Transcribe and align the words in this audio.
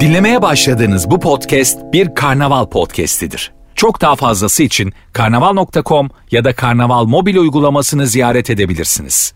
Dinlemeye 0.00 0.42
başladığınız 0.42 1.10
bu 1.10 1.20
podcast 1.20 1.78
bir 1.92 2.14
karnaval 2.14 2.66
podcastidir. 2.66 3.52
Çok 3.74 4.00
daha 4.00 4.16
fazlası 4.16 4.62
için 4.62 4.92
karnaval.com 5.12 6.10
ya 6.30 6.44
da 6.44 6.54
karnaval 6.54 7.04
mobil 7.04 7.36
uygulamasını 7.36 8.06
ziyaret 8.06 8.50
edebilirsiniz. 8.50 9.34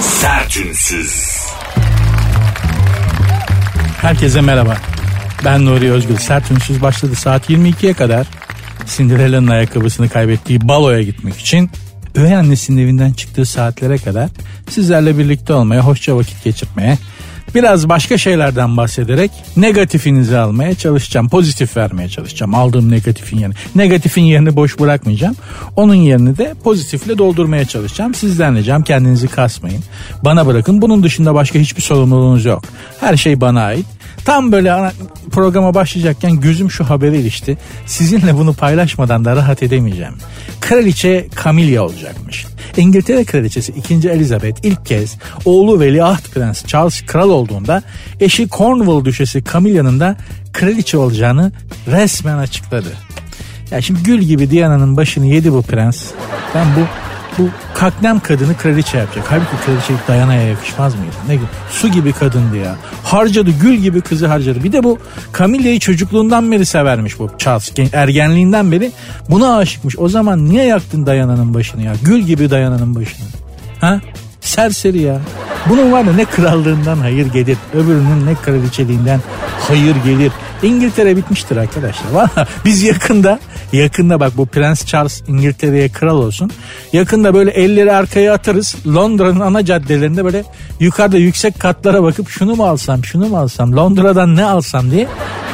Sertünsüz. 0.00 1.42
Herkese 4.00 4.40
merhaba. 4.40 4.76
Ben 5.44 5.66
Nuri 5.66 5.92
Özgül. 5.92 6.16
Sert 6.16 6.50
Ünsüz 6.50 6.82
başladı 6.82 7.14
saat 7.14 7.50
22'ye 7.50 7.92
kadar. 7.92 8.26
Cinderella'nın 8.96 9.48
ayakkabısını 9.48 10.08
kaybettiği 10.08 10.68
baloya 10.68 11.02
gitmek 11.02 11.38
için 11.38 11.70
üvey 12.16 12.36
annesinin 12.36 12.82
evinden 12.82 13.12
çıktığı 13.12 13.46
saatlere 13.46 13.98
kadar 13.98 14.28
sizlerle 14.70 15.18
birlikte 15.18 15.52
olmaya, 15.52 15.80
hoşça 15.80 16.16
vakit 16.16 16.44
geçirmeye, 16.44 16.98
biraz 17.54 17.88
başka 17.88 18.18
şeylerden 18.18 18.76
bahsederek 18.76 19.30
negatifinizi 19.56 20.38
almaya 20.38 20.74
çalışacağım. 20.74 21.28
Pozitif 21.28 21.76
vermeye 21.76 22.08
çalışacağım 22.08 22.54
aldığım 22.54 22.90
negatifin 22.90 23.38
yerine. 23.38 23.54
Negatifin 23.74 24.22
yerini 24.22 24.56
boş 24.56 24.78
bırakmayacağım. 24.78 25.36
Onun 25.76 25.94
yerini 25.94 26.38
de 26.38 26.54
pozitifle 26.64 27.18
doldurmaya 27.18 27.64
çalışacağım. 27.64 28.14
Sizden 28.14 28.56
ricam 28.56 28.82
kendinizi 28.82 29.28
kasmayın. 29.28 29.84
Bana 30.24 30.46
bırakın. 30.46 30.82
Bunun 30.82 31.02
dışında 31.02 31.34
başka 31.34 31.58
hiçbir 31.58 31.82
sorumluluğunuz 31.82 32.44
yok. 32.44 32.64
Her 33.00 33.16
şey 33.16 33.40
bana 33.40 33.62
ait. 33.62 33.86
Tam 34.24 34.52
böyle 34.52 34.92
programa 35.32 35.74
başlayacakken 35.74 36.40
gözüm 36.40 36.70
şu 36.70 36.84
habere 36.84 37.18
ilişti. 37.18 37.58
Sizinle 37.86 38.34
bunu 38.34 38.54
paylaşmadan 38.54 39.24
da 39.24 39.36
rahat 39.36 39.62
edemeyeceğim. 39.62 40.14
Kraliçe 40.60 41.28
Camilla 41.44 41.82
olacakmış. 41.82 42.46
İngiltere 42.76 43.24
Kraliçesi 43.24 43.72
2. 43.72 44.08
Elizabeth 44.08 44.60
ilk 44.62 44.86
kez 44.86 45.16
oğlu 45.44 45.80
Veliaht 45.80 46.34
Prens 46.34 46.66
Charles 46.66 47.02
kral 47.06 47.30
olduğunda 47.30 47.82
eşi 48.20 48.48
Cornwall 48.48 49.04
Düşesi 49.04 49.44
Camilla'nın 49.52 50.00
da 50.00 50.16
kraliçe 50.52 50.98
olacağını 50.98 51.52
resmen 51.86 52.38
açıkladı. 52.38 52.88
Ya 53.70 53.82
şimdi 53.82 54.02
gül 54.02 54.22
gibi 54.22 54.50
Diana'nın 54.50 54.96
başını 54.96 55.26
yedi 55.26 55.52
bu 55.52 55.62
prens. 55.62 56.04
Ben 56.54 56.66
bu 56.76 56.80
bu 57.38 57.48
kaknem 57.74 58.20
kadını 58.20 58.56
kraliçe 58.56 58.98
yapacak. 58.98 59.24
Halbuki 59.28 59.64
kraliçelik 59.66 60.08
Dayana'ya 60.08 60.42
yakışmaz 60.42 60.94
mıydı? 60.94 61.12
Ne 61.28 61.38
su 61.70 61.88
gibi 61.88 62.12
kadındı 62.12 62.56
ya. 62.56 62.76
Harcadı 63.04 63.50
gül 63.50 63.74
gibi 63.74 64.00
kızı 64.00 64.26
harcadı. 64.26 64.64
Bir 64.64 64.72
de 64.72 64.84
bu 64.84 64.98
Camilla'yı 65.38 65.80
çocukluğundan 65.80 66.52
beri 66.52 66.66
severmiş 66.66 67.18
bu 67.18 67.30
Charles. 67.38 67.72
Ergenliğinden 67.92 68.72
beri 68.72 68.92
buna 69.30 69.56
aşıkmış. 69.56 69.98
O 69.98 70.08
zaman 70.08 70.48
niye 70.48 70.64
yaktın 70.64 71.06
Dayana'nın 71.06 71.54
başını 71.54 71.82
ya? 71.82 71.92
Gül 72.02 72.20
gibi 72.20 72.50
Dayana'nın 72.50 72.94
başını. 72.94 73.26
Ha? 73.80 74.00
Serseri 74.52 75.00
ya. 75.00 75.20
Bunun 75.68 75.92
var 75.92 76.16
ne 76.16 76.24
krallığından 76.24 76.98
hayır 76.98 77.26
gelir. 77.26 77.58
Öbürünün 77.74 78.26
ne 78.26 78.34
kraliçeliğinden 78.34 79.20
hayır 79.68 79.96
gelir. 80.04 80.32
İngiltere 80.62 81.16
bitmiştir 81.16 81.56
arkadaşlar. 81.56 82.10
Valla 82.12 82.46
biz 82.64 82.82
yakında 82.82 83.38
yakında 83.72 84.20
bak 84.20 84.32
bu 84.36 84.46
Prens 84.46 84.86
Charles 84.86 85.22
İngiltere'ye 85.28 85.88
kral 85.88 86.18
olsun. 86.18 86.50
Yakında 86.92 87.34
böyle 87.34 87.50
elleri 87.50 87.92
arkaya 87.92 88.34
atarız. 88.34 88.76
Londra'nın 88.86 89.40
ana 89.40 89.64
caddelerinde 89.64 90.24
böyle 90.24 90.44
yukarıda 90.80 91.16
yüksek 91.16 91.60
katlara 91.60 92.02
bakıp 92.02 92.28
şunu 92.28 92.56
mu 92.56 92.64
alsam 92.64 93.04
şunu 93.04 93.28
mu 93.28 93.38
alsam 93.38 93.76
Londra'dan 93.76 94.36
ne 94.36 94.44
alsam 94.44 94.90
diye 94.90 95.06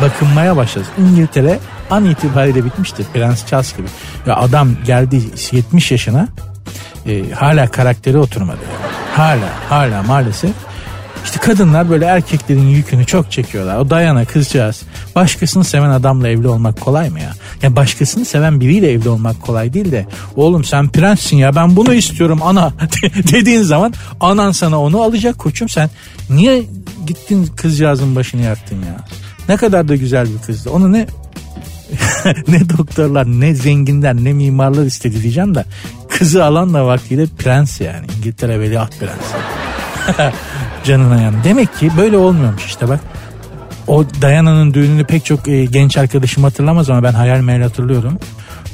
bakınmaya 0.03 0.57
başlarız. 0.57 0.89
İngiltere 0.99 1.59
an 1.91 2.05
itibariyle 2.05 2.65
bitmiştir. 2.65 3.07
Prens 3.15 3.47
Charles 3.47 3.77
gibi. 3.77 3.87
Ya 4.27 4.37
adam 4.37 4.69
geldi 4.87 5.21
70 5.53 5.91
yaşına 5.91 6.29
e, 7.07 7.31
hala 7.31 7.67
karakteri 7.71 8.19
oturmadı. 8.19 8.61
Hala 9.17 9.49
hala 9.69 10.03
maalesef 10.03 10.53
işte 11.25 11.41
kadınlar 11.41 11.91
böyle 11.91 12.05
erkeklerin 12.05 12.69
yükünü 12.69 13.07
çok 13.07 13.33
çekiyorlar. 13.33 13.77
O 13.79 13.91
Dayana 13.91 14.25
kızcağız. 14.25 14.83
Başkasını 15.15 15.65
seven 15.65 15.91
adamla 15.91 16.29
evli 16.29 16.49
olmak 16.49 16.81
kolay 16.81 17.11
mı 17.11 17.21
ya? 17.21 17.33
Yani 17.63 17.77
başkasını 17.77 18.25
seven 18.25 18.61
biriyle 18.61 18.93
evli 18.93 19.09
olmak 19.09 19.43
kolay 19.43 19.73
değil 19.73 19.93
de 19.93 20.07
oğlum 20.37 20.65
sen 20.65 20.89
prenssin 20.89 21.37
ya 21.37 21.57
ben 21.57 21.77
bunu 21.77 21.95
istiyorum 21.95 22.41
ana 22.43 22.73
dediğin 23.33 23.62
zaman 23.62 23.95
anan 24.21 24.53
sana 24.53 24.81
onu 24.81 25.03
alacak 25.03 25.39
koçum 25.39 25.69
sen 25.69 25.91
niye 26.31 26.62
gittin 27.07 27.47
kızcağızın 27.47 28.17
başını 28.17 28.43
yaktın 28.43 28.77
ya? 28.77 29.05
Ne 29.49 29.57
kadar 29.57 29.89
da 29.89 29.97
güzel 29.97 30.27
bir 30.27 30.47
kızdı. 30.47 30.71
Onu 30.71 30.93
ne 30.93 31.07
ne 32.49 32.69
doktorlar 32.69 33.26
ne 33.26 33.54
zenginler 33.54 34.15
ne 34.15 34.32
mimarlar 34.32 34.84
istedi 34.84 35.22
diyeceğim 35.22 35.54
de 35.54 35.65
kızı 36.09 36.44
alan 36.44 36.75
da 36.75 36.87
vaktiyle 36.87 37.26
prens 37.38 37.81
yani 37.81 38.06
İngiltere 38.19 38.60
veliaht 38.60 39.00
prensi. 39.00 39.34
Canına 40.84 41.22
yani. 41.22 41.37
Demek 41.44 41.78
ki 41.78 41.91
böyle 41.97 42.16
olmuyormuş 42.16 42.65
işte 42.66 42.88
bak. 42.88 43.00
O 43.87 44.04
Dayana'nın 44.22 44.75
düğününü 44.75 45.04
pek 45.04 45.25
çok 45.25 45.48
e, 45.48 45.65
genç 45.65 45.97
arkadaşım 45.97 46.44
hatırlamaz 46.44 46.91
ama 46.91 47.03
ben 47.03 47.12
hayal 47.12 47.41
meyil 47.41 47.62
hatırlıyorum. 47.62 48.19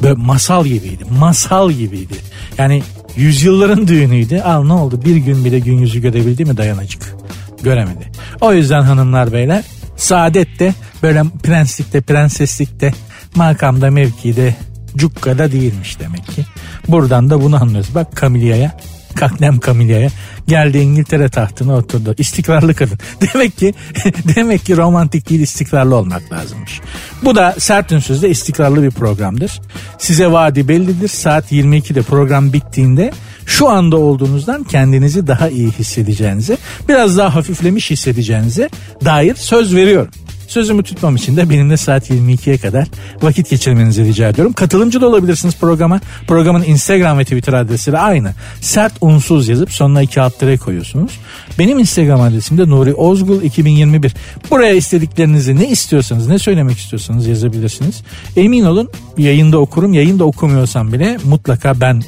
Böyle 0.02 0.14
masal 0.14 0.64
gibiydi. 0.64 1.04
Masal 1.18 1.70
gibiydi. 1.70 2.14
Yani 2.58 2.82
yüzyılların 3.16 3.88
düğünüydü. 3.88 4.40
Al 4.40 4.64
ne 4.64 4.72
oldu 4.72 5.00
bir 5.04 5.16
gün 5.16 5.44
bile 5.44 5.58
gün 5.58 5.78
yüzü 5.78 6.00
görebildi 6.00 6.44
mi 6.44 6.56
Dayanacık? 6.56 7.16
Göremedi. 7.62 8.10
O 8.40 8.52
yüzden 8.52 8.82
hanımlar 8.82 9.32
beyler 9.32 9.64
saadet 9.96 10.58
de 10.58 10.74
böyle 11.04 11.22
prenslikte 11.42 12.00
prenseslikte 12.00 12.92
makamda 13.34 13.90
mevkide 13.90 14.56
cukkada 14.96 15.52
değilmiş 15.52 16.00
demek 16.00 16.26
ki. 16.26 16.44
Buradan 16.88 17.30
da 17.30 17.42
bunu 17.42 17.62
anlıyoruz. 17.62 17.94
Bak 17.94 18.20
Camilla'ya 18.20 18.78
Kaknem 19.14 19.60
Camilla'ya 19.66 20.08
geldi 20.46 20.78
İngiltere 20.78 21.28
tahtına 21.28 21.74
oturdu. 21.74 22.14
İstikrarlı 22.18 22.74
kadın. 22.74 22.98
Demek 23.20 23.58
ki 23.58 23.74
demek 24.36 24.64
ki 24.64 24.76
romantik 24.76 25.30
değil 25.30 25.40
istikrarlı 25.40 25.96
olmak 25.96 26.32
lazımmış. 26.32 26.80
Bu 27.24 27.34
da 27.34 27.54
sert 27.58 27.92
ünsüzde 27.92 28.30
istikrarlı 28.30 28.82
bir 28.82 28.90
programdır. 28.90 29.60
Size 29.98 30.32
vaadi 30.32 30.68
bellidir. 30.68 31.08
Saat 31.08 31.52
22'de 31.52 32.02
program 32.02 32.52
bittiğinde 32.52 33.12
şu 33.46 33.68
anda 33.68 33.96
olduğunuzdan 33.96 34.64
kendinizi 34.64 35.26
daha 35.26 35.48
iyi 35.48 35.70
hissedeceğinizi, 35.70 36.58
biraz 36.88 37.18
daha 37.18 37.34
hafiflemiş 37.34 37.90
hissedeceğinize 37.90 38.70
dair 39.04 39.34
söz 39.34 39.74
veriyorum. 39.74 40.10
Sözümü 40.48 40.82
tutmam 40.82 41.16
için 41.16 41.36
de 41.36 41.50
benimle 41.50 41.76
saat 41.76 42.10
22'ye 42.10 42.58
kadar 42.58 42.88
vakit 43.22 43.50
geçirmenizi 43.50 44.04
rica 44.04 44.28
ediyorum. 44.28 44.52
Katılımcı 44.52 45.00
da 45.00 45.08
olabilirsiniz 45.08 45.56
programa. 45.56 46.00
Programın 46.26 46.62
Instagram 46.62 47.18
ve 47.18 47.24
Twitter 47.24 47.52
adresi 47.52 47.98
aynı. 47.98 48.34
Sert 48.60 48.92
unsuz 49.00 49.48
yazıp 49.48 49.72
sonuna 49.72 50.02
iki 50.02 50.20
alt 50.20 50.38
tere 50.38 50.56
koyuyorsunuz. 50.56 51.12
Benim 51.58 51.78
Instagram 51.78 52.20
adresim 52.20 52.58
de 52.58 52.68
Nuri 52.68 52.94
Ozgul 52.94 53.42
2021. 53.42 54.14
Buraya 54.50 54.74
istediklerinizi 54.74 55.56
ne 55.56 55.68
istiyorsanız 55.68 56.28
ne 56.28 56.38
söylemek 56.38 56.78
istiyorsanız 56.78 57.26
yazabilirsiniz. 57.26 58.02
Emin 58.36 58.64
olun 58.64 58.90
yayında 59.18 59.58
okurum. 59.58 59.92
Yayında 59.92 60.24
okumuyorsam 60.24 60.92
bile 60.92 61.18
mutlaka 61.24 61.80
ben 61.80 62.02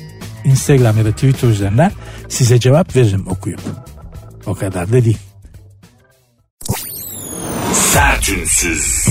Instagram 0.44 0.98
ya 0.98 1.04
da 1.04 1.12
Twitter 1.12 1.48
üzerinden 1.48 1.92
size 2.28 2.60
cevap 2.60 2.96
veririm 2.96 3.26
okuyup. 3.28 3.60
O 4.46 4.54
kadar 4.54 4.92
da 4.92 5.04
değil. 5.04 5.18
Sertünsüz. 8.26 9.06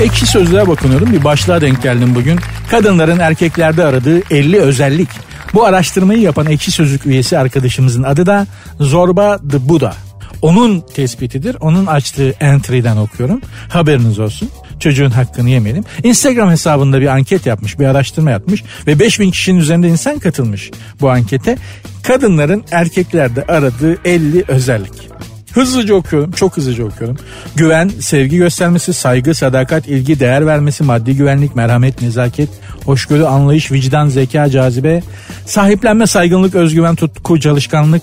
Ekşi 0.00 0.26
sözlüğe 0.26 0.68
bakınıyorum 0.68 1.12
bir 1.12 1.24
başlığa 1.24 1.60
denk 1.60 1.82
geldim 1.82 2.14
bugün. 2.14 2.38
Kadınların 2.70 3.18
erkeklerde 3.18 3.84
aradığı 3.84 4.34
50 4.34 4.60
özellik. 4.60 5.08
Bu 5.54 5.64
araştırmayı 5.64 6.20
yapan 6.20 6.46
ekşi 6.46 6.70
sözlük 6.70 7.06
üyesi 7.06 7.38
arkadaşımızın 7.38 8.02
adı 8.02 8.26
da 8.26 8.46
Zorba 8.80 9.38
The 9.50 9.68
Buddha. 9.68 9.94
Onun 10.42 10.80
tespitidir. 10.80 11.56
Onun 11.60 11.86
açtığı 11.86 12.30
entry'den 12.30 12.96
okuyorum. 12.96 13.40
Haberiniz 13.68 14.18
olsun. 14.18 14.50
Çocuğun 14.80 15.10
hakkını 15.10 15.50
yemeyelim. 15.50 15.84
Instagram 16.02 16.50
hesabında 16.50 17.00
bir 17.00 17.06
anket 17.06 17.46
yapmış, 17.46 17.78
bir 17.78 17.84
araştırma 17.84 18.30
yapmış 18.30 18.64
ve 18.86 18.98
5000 18.98 19.30
kişinin 19.30 19.60
üzerinde 19.60 19.88
insan 19.88 20.18
katılmış 20.18 20.70
bu 21.00 21.10
ankete. 21.10 21.56
Kadınların 22.02 22.64
erkeklerde 22.70 23.44
aradığı 23.44 23.98
50 24.04 24.44
özellik. 24.48 25.09
Hızlıca 25.52 25.94
okuyorum. 25.94 26.32
Çok 26.32 26.56
hızlıca 26.56 26.84
okuyorum. 26.84 27.16
Güven, 27.56 27.88
sevgi 27.88 28.36
göstermesi, 28.36 28.92
saygı, 28.92 29.34
sadakat, 29.34 29.88
ilgi, 29.88 30.20
değer 30.20 30.46
vermesi, 30.46 30.84
maddi 30.84 31.16
güvenlik, 31.16 31.56
merhamet, 31.56 32.02
nezaket, 32.02 32.48
hoşgörü, 32.84 33.24
anlayış, 33.24 33.72
vicdan, 33.72 34.08
zeka, 34.08 34.50
cazibe, 34.50 35.02
sahiplenme, 35.46 36.06
saygınlık, 36.06 36.54
özgüven, 36.54 36.94
tutku, 36.94 37.40
çalışkanlık, 37.40 38.02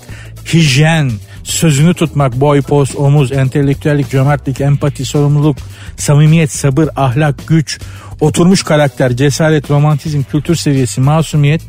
hijyen, 0.54 1.10
sözünü 1.44 1.94
tutmak, 1.94 2.40
boy, 2.40 2.62
poz, 2.62 2.96
omuz, 2.96 3.32
entelektüellik, 3.32 4.10
cömertlik, 4.10 4.60
empati, 4.60 5.04
sorumluluk, 5.04 5.56
samimiyet, 5.96 6.52
sabır, 6.52 6.88
ahlak, 6.96 7.46
güç, 7.46 7.78
oturmuş 8.20 8.62
karakter, 8.62 9.16
cesaret, 9.16 9.70
romantizm, 9.70 10.22
kültür 10.22 10.54
seviyesi, 10.54 11.00
masumiyet, 11.00 11.62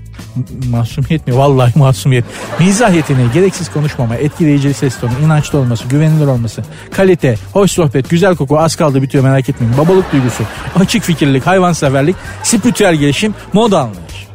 masumiyet 0.70 1.28
mi? 1.28 1.38
Vallahi 1.38 1.80
masumiyet. 1.80 2.26
Mizah 2.60 2.94
yeteneği, 2.94 3.32
gereksiz 3.34 3.72
konuşmama, 3.72 4.16
etkileyici 4.16 4.74
ses 4.74 5.00
tonu, 5.00 5.12
inançlı 5.26 5.60
olması, 5.60 5.88
güvenilir 5.88 6.28
olması, 6.28 6.64
kalite, 6.92 7.36
hoş 7.54 7.72
sohbet, 7.72 8.10
güzel 8.10 8.36
koku, 8.36 8.60
az 8.60 8.76
kaldı 8.76 9.02
bitiyor 9.02 9.24
merak 9.24 9.50
etmeyin. 9.50 9.78
Babalık 9.78 10.12
duygusu, 10.12 10.44
açık 10.76 11.04
fikirlilik, 11.04 11.48
hayvanseverlik, 11.48 12.16
spiritüel 12.44 12.96
gelişim, 12.96 13.34
moda 13.54 13.80
anlayış. 13.80 14.28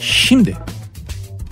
Şimdi 0.00 0.56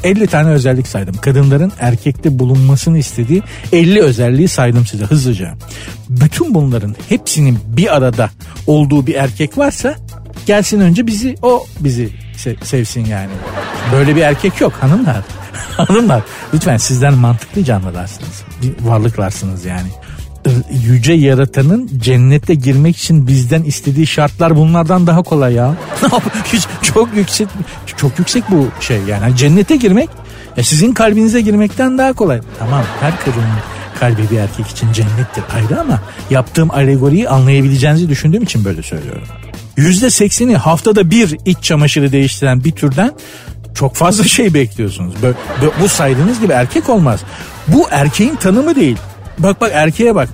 50 0.04 0.26
tane 0.26 0.50
özellik 0.50 0.88
saydım. 0.88 1.14
Kadınların 1.14 1.72
erkekte 1.80 2.38
bulunmasını 2.38 2.98
istediği 2.98 3.42
50 3.72 4.02
özelliği 4.02 4.48
saydım 4.48 4.86
size 4.86 5.04
hızlıca. 5.04 5.54
Bütün 6.08 6.54
bunların 6.54 6.94
hepsinin 7.08 7.58
bir 7.66 7.96
arada 7.96 8.30
olduğu 8.66 9.06
bir 9.06 9.14
erkek 9.14 9.58
varsa 9.58 9.96
gelsin 10.46 10.80
önce 10.80 11.06
bizi 11.06 11.34
o 11.42 11.66
bizi 11.80 12.23
se- 12.36 12.64
sevsin 12.64 13.04
yani. 13.04 13.30
Böyle 13.92 14.16
bir 14.16 14.22
erkek 14.22 14.60
yok 14.60 14.72
hanımlar. 14.80 15.20
hanımlar 15.76 16.22
lütfen 16.54 16.76
sizden 16.76 17.14
mantıklı 17.14 17.64
canlılarsınız. 17.64 18.42
Varlıklarsınız 18.80 19.64
yani 19.64 19.88
yüce 20.70 21.12
yaratanın 21.12 21.90
cennete 21.98 22.54
girmek 22.54 22.96
için 22.96 23.26
bizden 23.26 23.62
istediği 23.62 24.06
şartlar 24.06 24.56
bunlardan 24.56 25.06
daha 25.06 25.22
kolay 25.22 25.54
ya. 25.54 25.74
Hiç 26.52 26.66
çok 26.82 27.16
yüksek 27.16 27.48
çok 27.96 28.18
yüksek 28.18 28.44
bu 28.50 28.68
şey 28.80 28.98
yani 29.08 29.36
cennete 29.36 29.76
girmek 29.76 30.10
ya 30.56 30.64
sizin 30.64 30.92
kalbinize 30.92 31.40
girmekten 31.40 31.98
daha 31.98 32.12
kolay. 32.12 32.40
Tamam 32.58 32.82
her 33.00 33.18
kadının 33.20 33.44
kalbi 34.00 34.30
bir 34.30 34.38
erkek 34.38 34.66
için 34.66 34.92
cennettir 34.92 35.44
ayrı 35.54 35.80
ama 35.80 36.02
yaptığım 36.30 36.70
alegoriyi 36.70 37.28
anlayabileceğinizi 37.28 38.08
düşündüğüm 38.08 38.42
için 38.42 38.64
böyle 38.64 38.82
söylüyorum. 38.82 39.22
Yüzde 39.76 40.10
sekseni 40.10 40.56
haftada 40.56 41.10
bir 41.10 41.36
iç 41.44 41.58
çamaşırı 41.62 42.12
değiştiren 42.12 42.64
bir 42.64 42.72
türden 42.72 43.12
çok 43.74 43.94
fazla 43.94 44.24
şey 44.24 44.54
bekliyorsunuz. 44.54 45.14
Böyle, 45.22 45.36
bu 45.80 45.88
saydığınız 45.88 46.40
gibi 46.40 46.52
erkek 46.52 46.88
olmaz. 46.88 47.20
Bu 47.68 47.86
erkeğin 47.90 48.36
tanımı 48.36 48.76
değil. 48.76 48.96
Bak 49.38 49.60
bak 49.60 49.70
erkeğe 49.74 50.14
bak. 50.14 50.28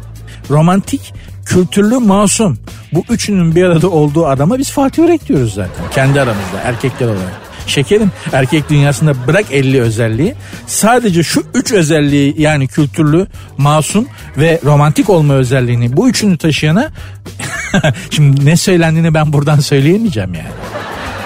Romantik, 0.51 1.15
kültürlü, 1.45 1.99
masum. 1.99 2.59
Bu 2.93 3.05
üçünün 3.11 3.55
bir 3.55 3.65
arada 3.65 3.91
olduğu 3.91 4.27
adama 4.27 4.59
biz 4.59 4.71
Fatih 4.71 5.03
Yürek 5.03 5.29
diyoruz 5.29 5.55
zaten. 5.55 5.85
Kendi 5.95 6.21
aramızda 6.21 6.61
erkekler 6.65 7.07
olarak. 7.07 7.50
Şekerim 7.67 8.13
erkek 8.33 8.71
dünyasında 8.71 9.27
bırak 9.27 9.45
50 9.53 9.81
özelliği. 9.81 10.35
Sadece 10.67 11.23
şu 11.23 11.43
üç 11.55 11.73
özelliği 11.73 12.35
yani 12.39 12.69
kültürlü, 12.69 13.27
masum 13.59 14.07
ve 14.37 14.61
romantik 14.65 15.11
olma 15.11 15.35
özelliğini 15.35 15.97
bu 15.97 16.09
üçünü 16.09 16.39
taşıyana 16.39 16.91
şimdi 18.11 18.47
ne 18.47 18.57
söylendiğini 18.57 19.15
ben 19.15 19.33
buradan 19.33 19.61
söyleyemeyeceğim 19.61 20.35
yani. 20.35 20.51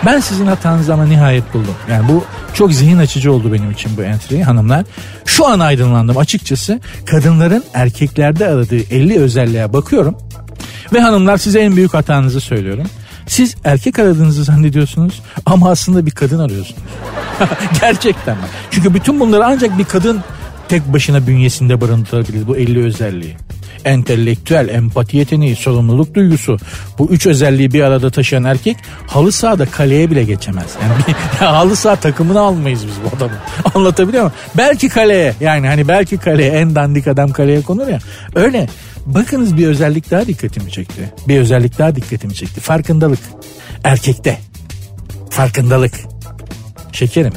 Ben 0.07 0.21
sizin 0.21 0.47
hatanızı 0.47 0.95
ama 0.95 1.07
nihayet 1.07 1.55
buldum. 1.55 1.75
Yani 1.91 2.09
bu 2.09 2.25
çok 2.55 2.73
zihin 2.73 2.99
açıcı 2.99 3.33
oldu 3.33 3.53
benim 3.53 3.71
için 3.71 3.97
bu 3.97 4.03
entry 4.03 4.43
hanımlar. 4.43 4.85
Şu 5.25 5.47
an 5.47 5.61
aydınlandım 5.61 6.19
açıkçası. 6.19 6.81
Kadınların 7.07 7.65
erkeklerde 7.75 8.47
aradığı 8.47 8.95
50 8.95 9.19
özelliğe 9.19 9.73
bakıyorum. 9.73 10.19
Ve 10.93 11.01
hanımlar 11.01 11.37
size 11.37 11.61
en 11.61 11.77
büyük 11.77 11.95
hatanızı 11.95 12.41
söylüyorum. 12.41 12.87
Siz 13.27 13.57
erkek 13.65 13.99
aradığınızı 13.99 14.45
zannediyorsunuz 14.45 15.23
ama 15.47 15.71
aslında 15.71 16.07
bir 16.07 16.11
kadın 16.11 16.39
arıyorsunuz. 16.39 16.83
Gerçekten 17.81 18.37
bak. 18.43 18.51
Çünkü 18.71 18.95
bütün 18.95 19.21
bunları 19.21 19.47
ancak 19.47 19.79
bir 19.79 19.85
kadın 19.85 20.21
tek 20.69 20.93
başına 20.93 21.27
bünyesinde 21.27 21.81
barındırabilir 21.81 22.47
bu 22.47 22.57
50 22.57 22.85
özelliği 22.85 23.37
entelektüel, 23.85 24.69
empati 24.69 25.17
yeteneği, 25.17 25.57
sorumluluk 25.57 26.15
duygusu. 26.15 26.59
Bu 26.99 27.07
üç 27.11 27.27
özelliği 27.27 27.73
bir 27.73 27.83
arada 27.83 28.11
taşıyan 28.11 28.45
erkek 28.45 28.77
halı 29.07 29.33
sahada 29.33 29.67
kaleye 29.67 30.11
bile 30.11 30.25
geçemez. 30.25 30.67
Yani 30.83 30.93
bir, 31.09 31.15
halı 31.47 31.77
saha 31.77 31.97
takımını 31.97 32.41
almayız 32.41 32.87
biz 32.87 32.95
bu 33.05 33.17
adamı. 33.17 33.33
Anlatabiliyor 33.75 34.25
muyum? 34.25 34.37
Belki 34.57 34.89
kaleye 34.89 35.35
yani 35.41 35.67
hani 35.67 35.89
belki 35.89 36.19
kaleye 36.19 36.51
en 36.51 36.75
dandik 36.75 37.07
adam 37.07 37.33
kaleye 37.33 37.63
konur 37.63 37.89
ya. 37.89 37.99
Öyle. 38.35 38.69
Bakınız 39.07 39.57
bir 39.57 39.67
özellik 39.67 40.11
daha 40.11 40.27
dikkatimi 40.27 40.71
çekti. 40.71 41.13
Bir 41.29 41.41
özellik 41.41 41.79
daha 41.79 41.97
dikkatimi 41.97 42.35
çekti. 42.35 42.61
Farkındalık. 42.61 43.19
Erkekte. 43.85 44.39
Farkındalık. 45.31 45.95
Şekerim. 46.93 47.33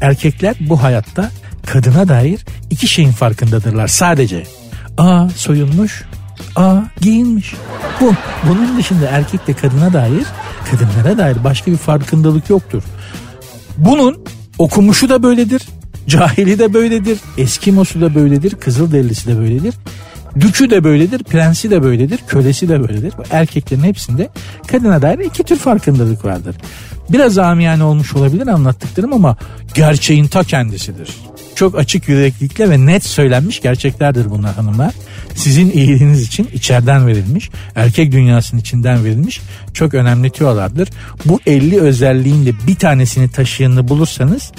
Erkekler 0.00 0.56
bu 0.60 0.82
hayatta 0.82 1.30
kadına 1.66 2.08
dair 2.08 2.44
iki 2.70 2.88
şeyin 2.88 3.12
farkındadırlar 3.12 3.88
sadece. 3.88 4.42
A 4.98 5.28
soyunmuş. 5.28 6.04
A 6.56 6.82
giyinmiş. 7.00 7.54
Bu. 8.00 8.14
Bunun 8.48 8.78
dışında 8.78 9.06
erkekle 9.06 9.52
kadına 9.52 9.92
dair, 9.92 10.26
kadınlara 10.70 11.18
dair 11.18 11.44
başka 11.44 11.70
bir 11.70 11.76
farkındalık 11.76 12.50
yoktur. 12.50 12.82
Bunun 13.76 14.24
okumuşu 14.58 15.08
da 15.08 15.22
böyledir. 15.22 15.62
Cahili 16.08 16.58
de 16.58 16.74
böyledir. 16.74 17.18
Eskimosu 17.38 18.00
da 18.00 18.14
böyledir. 18.14 18.50
Kızılderilisi 18.50 19.26
de 19.26 19.38
böyledir. 19.38 19.74
Dükü 20.40 20.70
de 20.70 20.84
böyledir, 20.84 21.24
prensi 21.24 21.70
de 21.70 21.82
böyledir, 21.82 22.20
kölesi 22.28 22.68
de 22.68 22.88
böyledir. 22.88 23.12
Bu 23.18 23.22
erkeklerin 23.30 23.82
hepsinde 23.82 24.28
kadına 24.66 25.02
dair 25.02 25.18
iki 25.18 25.42
tür 25.42 25.56
farkındalık 25.56 26.24
vardır. 26.24 26.56
Biraz 27.10 27.38
amiyane 27.38 27.84
olmuş 27.84 28.14
olabilir 28.14 28.46
anlattıklarım 28.46 29.12
ama 29.12 29.36
gerçeğin 29.74 30.26
ta 30.26 30.44
kendisidir 30.44 31.08
çok 31.58 31.78
açık 31.78 32.08
yüreklikle 32.08 32.70
ve 32.70 32.86
net 32.86 33.04
söylenmiş 33.04 33.60
gerçeklerdir 33.60 34.30
bunlar 34.30 34.54
hanımlar. 34.54 34.94
Sizin 35.34 35.70
iyiliğiniz 35.70 36.22
için 36.22 36.48
içeriden 36.52 37.06
verilmiş, 37.06 37.50
erkek 37.74 38.12
dünyasının 38.12 38.60
içinden 38.60 39.04
verilmiş 39.04 39.40
çok 39.74 39.94
önemli 39.94 40.30
tüyolardır. 40.30 40.88
Bu 41.24 41.40
50 41.46 41.80
özelliğin 41.80 42.46
de 42.46 42.52
bir 42.66 42.74
tanesini 42.74 43.30
taşıyanını 43.30 43.88
bulursanız 43.88 44.52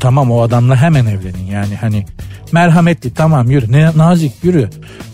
tamam 0.00 0.30
o 0.30 0.42
adamla 0.42 0.76
hemen 0.76 1.06
evlenin 1.06 1.46
yani 1.52 1.76
hani 1.76 2.06
merhametli 2.52 3.14
tamam 3.14 3.50
yürü 3.50 3.72
ne, 3.72 3.90
nazik 3.96 4.32
yürü 4.44 4.70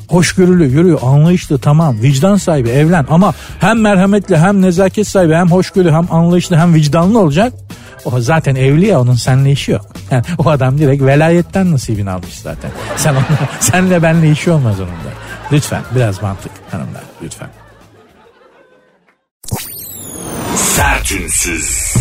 hoşgörülü 0.08 0.66
yürü 0.66 0.96
anlayışlı 0.96 1.58
tamam 1.58 2.02
vicdan 2.02 2.36
sahibi 2.36 2.68
evlen 2.68 3.06
ama 3.10 3.34
hem 3.60 3.80
merhametli 3.80 4.36
hem 4.36 4.62
nezaket 4.62 5.08
sahibi 5.08 5.34
hem 5.34 5.50
hoşgörülü 5.50 5.92
hem 5.92 6.12
anlayışlı 6.12 6.56
hem 6.56 6.74
vicdanlı 6.74 7.18
olacak 7.18 7.52
o 8.04 8.20
zaten 8.20 8.54
evli 8.54 8.86
ya 8.86 9.00
onun 9.00 9.14
seninle 9.14 9.52
işi 9.52 9.72
yok. 9.72 9.86
Yani 10.10 10.24
o 10.38 10.48
adam 10.50 10.78
direkt 10.78 11.02
velayetten 11.02 11.72
nasibini 11.72 12.10
almış 12.10 12.38
zaten. 12.38 12.70
Sen 12.96 13.10
onunla, 13.10 13.38
senle 13.60 14.02
benle 14.02 14.30
işi 14.30 14.50
olmaz 14.50 14.80
onun 14.80 14.88
da. 14.88 15.12
Lütfen 15.52 15.82
biraz 15.94 16.22
mantık 16.22 16.52
hanımlar 16.70 17.02
lütfen. 17.22 17.48
Sertünsüz. 20.56 21.95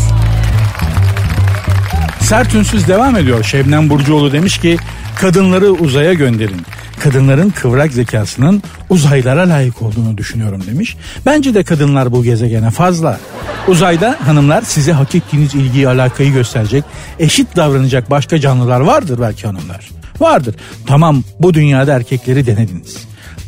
Sertünsüz 2.25 2.87
devam 2.87 3.15
ediyor. 3.15 3.43
Şebnem 3.43 3.89
Burcuoğlu 3.89 4.31
demiş 4.31 4.57
ki 4.57 4.77
kadınları 5.15 5.71
uzaya 5.71 6.13
gönderin 6.13 6.61
kadınların 6.99 7.49
kıvrak 7.49 7.93
zekasının 7.93 8.63
uzaylara 8.89 9.49
layık 9.49 9.81
olduğunu 9.81 10.17
düşünüyorum 10.17 10.63
demiş. 10.67 10.97
Bence 11.25 11.53
de 11.53 11.63
kadınlar 11.63 12.11
bu 12.11 12.23
gezegene 12.23 12.71
fazla. 12.71 13.19
Uzayda 13.67 14.17
hanımlar 14.25 14.61
size 14.61 14.91
hak 14.91 15.15
ettiğiniz 15.15 15.55
ilgiyi 15.55 15.87
alakayı 15.87 16.33
gösterecek, 16.33 16.83
eşit 17.19 17.55
davranacak 17.55 18.09
başka 18.09 18.39
canlılar 18.39 18.79
vardır 18.79 19.19
belki 19.21 19.47
hanımlar. 19.47 19.89
Vardır. 20.19 20.55
Tamam 20.87 21.23
bu 21.39 21.53
dünyada 21.53 21.93
erkekleri 21.93 22.45
denediniz. 22.45 22.97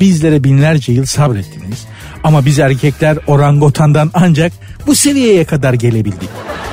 Bizlere 0.01 0.43
binlerce 0.43 0.91
yıl 0.91 1.05
sabrettiniz. 1.05 1.86
Ama 2.24 2.46
biz 2.46 2.60
erkekler 2.60 3.17
orangotandan 3.27 4.12
ancak 4.13 4.51
bu 4.88 4.96
seviyeye 4.96 5.46
kadar 5.46 5.74
gelebildik. 5.74 6.29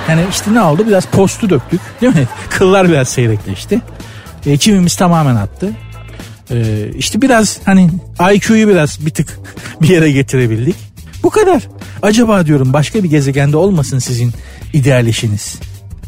Yani 0.09 0.23
işte 0.31 0.55
ne 0.55 0.63
oldu? 0.63 0.87
Biraz 0.87 1.07
postu 1.07 1.51
döktük 1.51 1.81
değil 2.01 2.15
mi? 2.15 2.29
Kıllar 2.51 2.89
biraz 2.89 3.09
seyrekleşti. 3.09 3.81
E, 4.47 4.57
kimimiz 4.57 4.97
tamamen 4.97 5.37
attı. 5.37 5.71
Ee, 6.51 6.91
işte 6.99 7.23
biraz 7.23 7.59
hani 7.65 7.91
IQ'yu 8.35 8.69
biraz 8.69 9.07
bir 9.07 9.11
tık 9.11 9.41
bir 9.83 9.89
yere 9.89 10.11
getirebildik. 10.11 10.77
Bu 11.23 11.31
kadar. 11.31 11.63
Acaba 12.03 12.47
diyorum 12.47 12.73
başka 12.73 13.03
bir 13.03 13.11
gezegende 13.11 13.57
olmasın 13.57 13.99
sizin 13.99 14.33
ideal 14.73 15.07
işiniz. 15.07 15.59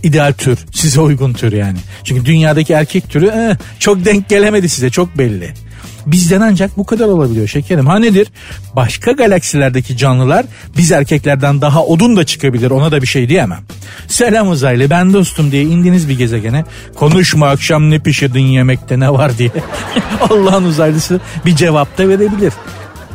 İdeal 0.03 0.33
tür, 0.33 0.59
size 0.73 1.01
uygun 1.01 1.33
tür 1.33 1.53
yani. 1.53 1.79
Çünkü 2.05 2.25
dünyadaki 2.25 2.73
erkek 2.73 3.11
türü 3.11 3.27
eh, 3.27 3.57
çok 3.79 4.05
denk 4.05 4.29
gelemedi 4.29 4.69
size 4.69 4.91
çok 4.91 5.19
belli. 5.19 5.55
Bizden 6.07 6.41
ancak 6.41 6.79
bu 6.79 6.87
kadar 6.87 7.09
olabiliyor 7.09 7.49
şekerim. 7.49 7.87
Ha 7.87 7.99
nedir? 7.99 8.29
Başka 8.77 9.13
galaksilerdeki 9.13 9.97
canlılar 9.97 10.47
biz 10.77 10.93
erkeklerden 10.93 11.61
daha 11.61 11.85
odun 11.85 12.17
da 12.17 12.25
çıkabilir 12.25 12.71
ona 12.71 12.93
da 12.93 13.03
bir 13.03 13.07
şey 13.07 13.29
diyemem. 13.29 13.61
Selam 14.09 14.49
uzaylı 14.49 14.91
ben 14.91 15.13
dostum 15.13 15.53
diye 15.53 15.63
indiniz 15.63 16.09
bir 16.09 16.19
gezegene. 16.19 16.65
Konuşma 16.95 17.49
akşam 17.49 17.91
ne 17.91 17.99
pişirdin 17.99 18.47
yemekte 18.47 19.01
ne 19.01 19.11
var 19.11 19.39
diye. 19.39 19.51
Allah'ın 20.31 20.65
uzaylısı 20.65 21.21
bir 21.47 21.57
cevap 21.57 21.99
da 21.99 22.09
verebilir. 22.09 22.53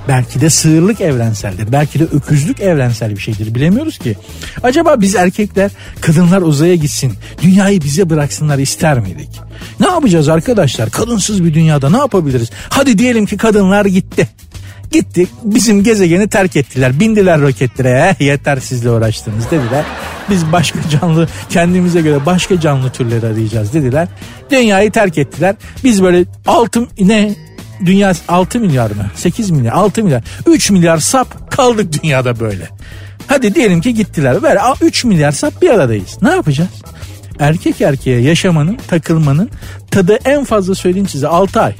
Belki 0.07 0.41
de 0.41 0.49
sığırlık 0.49 1.01
evrenseldir. 1.01 1.71
Belki 1.71 1.99
de 1.99 2.03
öküzlük 2.03 2.59
evrensel 2.59 3.11
bir 3.11 3.21
şeydir. 3.21 3.55
Bilemiyoruz 3.55 3.97
ki. 3.97 4.17
Acaba 4.63 5.01
biz 5.01 5.15
erkekler 5.15 5.71
kadınlar 6.01 6.41
uzaya 6.41 6.75
gitsin, 6.75 7.13
dünyayı 7.41 7.81
bize 7.81 8.09
bıraksınlar 8.09 8.57
ister 8.57 8.99
miydik? 8.99 9.29
Ne 9.79 9.87
yapacağız 9.87 10.29
arkadaşlar? 10.29 10.89
Kadınsız 10.89 11.43
bir 11.43 11.53
dünyada 11.53 11.89
ne 11.89 11.97
yapabiliriz? 11.97 12.49
Hadi 12.69 12.97
diyelim 12.97 13.25
ki 13.25 13.37
kadınlar 13.37 13.85
gitti. 13.85 14.29
Gittik 14.91 15.29
bizim 15.43 15.83
gezegeni 15.83 16.27
terk 16.27 16.55
ettiler. 16.55 16.99
Bindiler 16.99 17.41
roketlere 17.41 18.15
eh, 18.19 18.21
yeter 18.21 18.57
sizle 18.57 18.89
uğraştınız 18.89 19.51
dediler. 19.51 19.85
Biz 20.29 20.51
başka 20.51 20.79
canlı 20.89 21.27
kendimize 21.49 22.01
göre 22.01 22.25
başka 22.25 22.59
canlı 22.59 22.89
türleri 22.89 23.25
arayacağız 23.25 23.73
dediler. 23.73 24.07
Dünyayı 24.51 24.91
terk 24.91 25.17
ettiler. 25.17 25.55
Biz 25.83 26.03
böyle 26.03 26.25
altın 26.47 26.89
ne 26.99 27.35
dünya 27.85 28.13
6 28.27 28.59
milyar 28.59 28.91
mı? 28.91 29.05
8 29.15 29.49
milyar, 29.51 29.73
6 29.73 30.03
milyar, 30.03 30.23
3 30.45 30.71
milyar 30.71 30.97
sap 30.97 31.51
kaldık 31.51 32.03
dünyada 32.03 32.39
böyle. 32.39 32.69
Hadi 33.27 33.55
diyelim 33.55 33.81
ki 33.81 33.93
gittiler. 33.93 34.43
Böyle 34.43 34.59
3 34.81 35.05
milyar 35.05 35.31
sap 35.31 35.61
bir 35.61 35.69
aradayız. 35.69 36.17
Ne 36.21 36.29
yapacağız? 36.29 36.69
erkek 37.41 37.81
erkeğe 37.81 38.21
yaşamanın, 38.21 38.77
takılmanın 38.87 39.49
tadı 39.91 40.19
en 40.25 40.43
fazla 40.43 40.75
söyleyeyim 40.75 41.07
size 41.07 41.27
6 41.27 41.61
ay. 41.61 41.73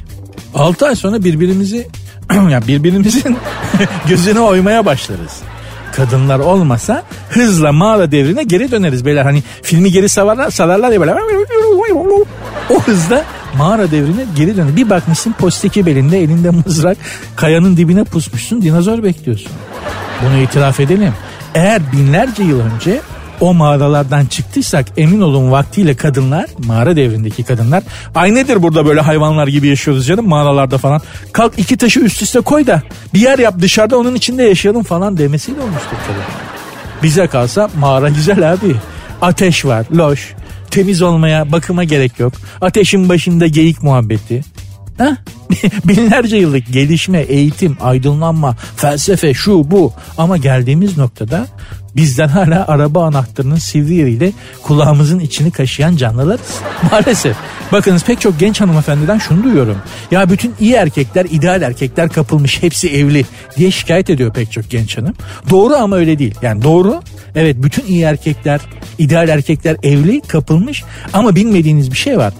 6 0.54 0.86
ay 0.86 0.96
sonra 0.96 1.24
birbirimizi 1.24 1.88
yani 2.32 2.68
birbirimizin 2.68 3.36
gözüne 4.08 4.40
oymaya 4.40 4.86
başlarız. 4.86 5.40
Kadınlar 5.96 6.38
olmasa 6.38 7.02
hızla 7.30 7.72
mağara 7.72 8.12
devrine 8.12 8.42
geri 8.42 8.70
döneriz. 8.70 9.04
Böyle 9.04 9.22
hani 9.22 9.42
filmi 9.62 9.92
geri 9.92 10.08
savarlar, 10.08 10.50
salarlar 10.50 10.90
ya 10.90 11.00
böyle. 11.00 11.14
O 12.70 12.82
hızda 12.82 13.24
mağara 13.58 13.90
devrine 13.90 14.24
geri 14.36 14.56
döneriz. 14.56 14.76
Bir 14.76 14.90
bakmışsın 14.90 15.32
posteki 15.32 15.86
belinde 15.86 16.22
elinde 16.22 16.50
mızrak 16.50 16.98
kayanın 17.36 17.76
dibine 17.76 18.04
pusmuşsun 18.04 18.62
dinozor 18.62 19.02
bekliyorsun. 19.02 19.52
Bunu 20.24 20.38
itiraf 20.38 20.80
edelim. 20.80 21.12
Eğer 21.54 21.82
binlerce 21.92 22.42
yıl 22.42 22.60
önce 22.60 23.00
o 23.40 23.54
mağaralardan 23.54 24.26
çıktıysak 24.26 24.86
emin 24.96 25.20
olun 25.20 25.50
vaktiyle 25.50 25.94
kadınlar 25.94 26.46
mağara 26.66 26.96
devrindeki 26.96 27.44
kadınlar 27.44 27.82
ay 28.14 28.34
nedir 28.34 28.62
burada 28.62 28.86
böyle 28.86 29.00
hayvanlar 29.00 29.48
gibi 29.48 29.68
yaşıyoruz 29.68 30.06
canım 30.06 30.28
mağaralarda 30.28 30.78
falan 30.78 31.00
kalk 31.32 31.58
iki 31.58 31.76
taşı 31.76 32.00
üst 32.00 32.22
üste 32.22 32.40
koy 32.40 32.66
da 32.66 32.82
bir 33.14 33.20
yer 33.20 33.38
yap 33.38 33.54
dışarıda 33.60 33.98
onun 33.98 34.14
içinde 34.14 34.42
yaşayalım 34.42 34.82
falan 34.82 35.16
demesiyle 35.16 35.60
olmuştur 35.60 35.96
tabii. 36.06 36.52
Bize 37.02 37.26
kalsa 37.26 37.70
mağara 37.78 38.08
güzel 38.08 38.52
abi 38.52 38.76
ateş 39.22 39.64
var 39.64 39.86
loş 39.96 40.34
temiz 40.72 41.02
olmaya 41.02 41.52
bakıma 41.52 41.84
gerek 41.84 42.20
yok 42.20 42.32
ateşin 42.60 43.08
başında 43.08 43.46
geyik 43.46 43.82
muhabbeti 43.82 44.42
Ha? 44.98 45.16
Binlerce 45.84 46.36
yıllık 46.36 46.72
gelişme, 46.72 47.20
eğitim, 47.20 47.76
aydınlanma, 47.80 48.56
felsefe, 48.76 49.34
şu 49.34 49.70
bu. 49.70 49.92
Ama 50.18 50.36
geldiğimiz 50.36 50.98
noktada 50.98 51.46
bizden 51.96 52.28
hala 52.28 52.66
araba 52.68 53.06
anahtarının 53.06 53.56
sivri 53.56 53.94
yeriyle 53.94 54.32
kulağımızın 54.62 55.18
içini 55.18 55.50
kaşıyan 55.50 55.96
canlılarız. 55.96 56.60
Maalesef. 56.90 57.36
Bakınız 57.72 58.04
pek 58.04 58.20
çok 58.20 58.40
genç 58.40 58.60
hanımefendiden 58.60 59.18
şunu 59.18 59.44
duyuyorum. 59.44 59.78
Ya 60.10 60.30
bütün 60.30 60.54
iyi 60.60 60.72
erkekler, 60.72 61.26
ideal 61.30 61.62
erkekler 61.62 62.08
kapılmış, 62.08 62.62
hepsi 62.62 62.88
evli 62.88 63.24
diye 63.56 63.70
şikayet 63.70 64.10
ediyor 64.10 64.34
pek 64.34 64.52
çok 64.52 64.70
genç 64.70 64.98
hanım. 64.98 65.14
Doğru 65.50 65.74
ama 65.74 65.96
öyle 65.96 66.18
değil. 66.18 66.34
Yani 66.42 66.62
doğru. 66.62 67.02
Evet 67.34 67.56
bütün 67.58 67.86
iyi 67.86 68.02
erkekler, 68.02 68.60
ideal 68.98 69.28
erkekler 69.28 69.76
evli, 69.82 70.20
kapılmış 70.20 70.84
ama 71.12 71.36
bilmediğiniz 71.36 71.90
bir 71.90 71.96
şey 71.96 72.18
var 72.18 72.32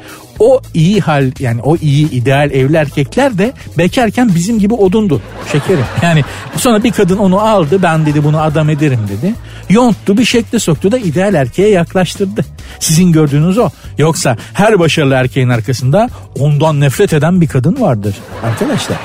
o 0.43 0.61
iyi 0.75 1.01
hal 1.01 1.31
yani 1.39 1.63
o 1.63 1.77
iyi 1.77 2.11
ideal 2.11 2.51
evli 2.51 2.77
erkekler 2.77 3.39
de 3.39 3.53
bekarken 3.79 4.35
bizim 4.35 4.59
gibi 4.59 4.75
odundu 4.75 5.23
şekerim. 5.53 5.85
Yani 6.03 6.25
sonra 6.57 6.85
bir 6.85 6.93
kadın 6.93 7.17
onu 7.17 7.41
aldı 7.41 7.83
ben 7.83 8.07
dedi 8.07 8.25
bunu 8.25 8.41
adam 8.41 8.71
ederim 8.71 9.01
dedi. 9.09 9.35
Yonttu 9.71 10.19
bir 10.19 10.25
şekle 10.25 10.59
soktu 10.59 10.93
da 10.93 10.99
ideal 10.99 11.35
erkeğe 11.35 11.69
yaklaştırdı. 11.69 12.45
Sizin 12.81 13.13
gördüğünüz 13.13 13.59
o. 13.59 13.71
Yoksa 13.99 14.37
her 14.55 14.79
başarılı 14.79 15.15
erkeğin 15.15 15.49
arkasında 15.49 16.09
ondan 16.39 16.81
nefret 16.81 17.13
eden 17.13 17.41
bir 17.41 17.49
kadın 17.49 17.81
vardır 17.81 18.15
arkadaşlar. 18.45 18.97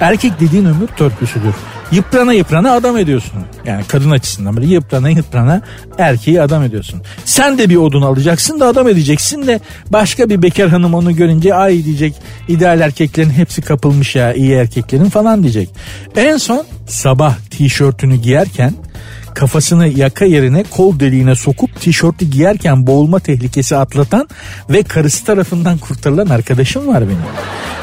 Erkek 0.00 0.40
dediğin 0.40 0.64
ömür 0.64 0.86
törpüsüdür 0.86 1.54
yıprana 1.92 2.32
yıprana 2.32 2.72
adam 2.72 2.98
ediyorsun. 2.98 3.32
Yani 3.64 3.84
kadın 3.88 4.10
açısından 4.10 4.56
böyle 4.56 4.66
yıprana 4.66 5.10
yıprana 5.10 5.62
erkeği 5.98 6.42
adam 6.42 6.62
ediyorsun. 6.62 7.02
Sen 7.24 7.58
de 7.58 7.70
bir 7.70 7.76
odun 7.76 8.02
alacaksın 8.02 8.60
da 8.60 8.66
adam 8.66 8.88
edeceksin 8.88 9.46
de 9.46 9.60
başka 9.90 10.28
bir 10.30 10.42
bekar 10.42 10.68
hanım 10.68 10.94
onu 10.94 11.16
görünce 11.16 11.54
ay 11.54 11.84
diyecek 11.84 12.14
ideal 12.48 12.80
erkeklerin 12.80 13.30
hepsi 13.30 13.62
kapılmış 13.62 14.16
ya 14.16 14.32
iyi 14.32 14.52
erkeklerin 14.52 15.08
falan 15.10 15.42
diyecek. 15.42 15.70
En 16.16 16.36
son 16.36 16.66
sabah 16.86 17.34
tişörtünü 17.50 18.16
giyerken 18.16 18.72
kafasını 19.36 19.86
yaka 19.86 20.24
yerine 20.24 20.64
kol 20.70 21.00
deliğine 21.00 21.34
sokup 21.34 21.80
tişörtü 21.80 22.24
giyerken 22.24 22.86
boğulma 22.86 23.18
tehlikesi 23.18 23.76
atlatan 23.76 24.28
ve 24.70 24.82
karısı 24.82 25.24
tarafından 25.24 25.78
kurtarılan 25.78 26.26
arkadaşım 26.26 26.88
var 26.88 27.00
benim. 27.00 27.18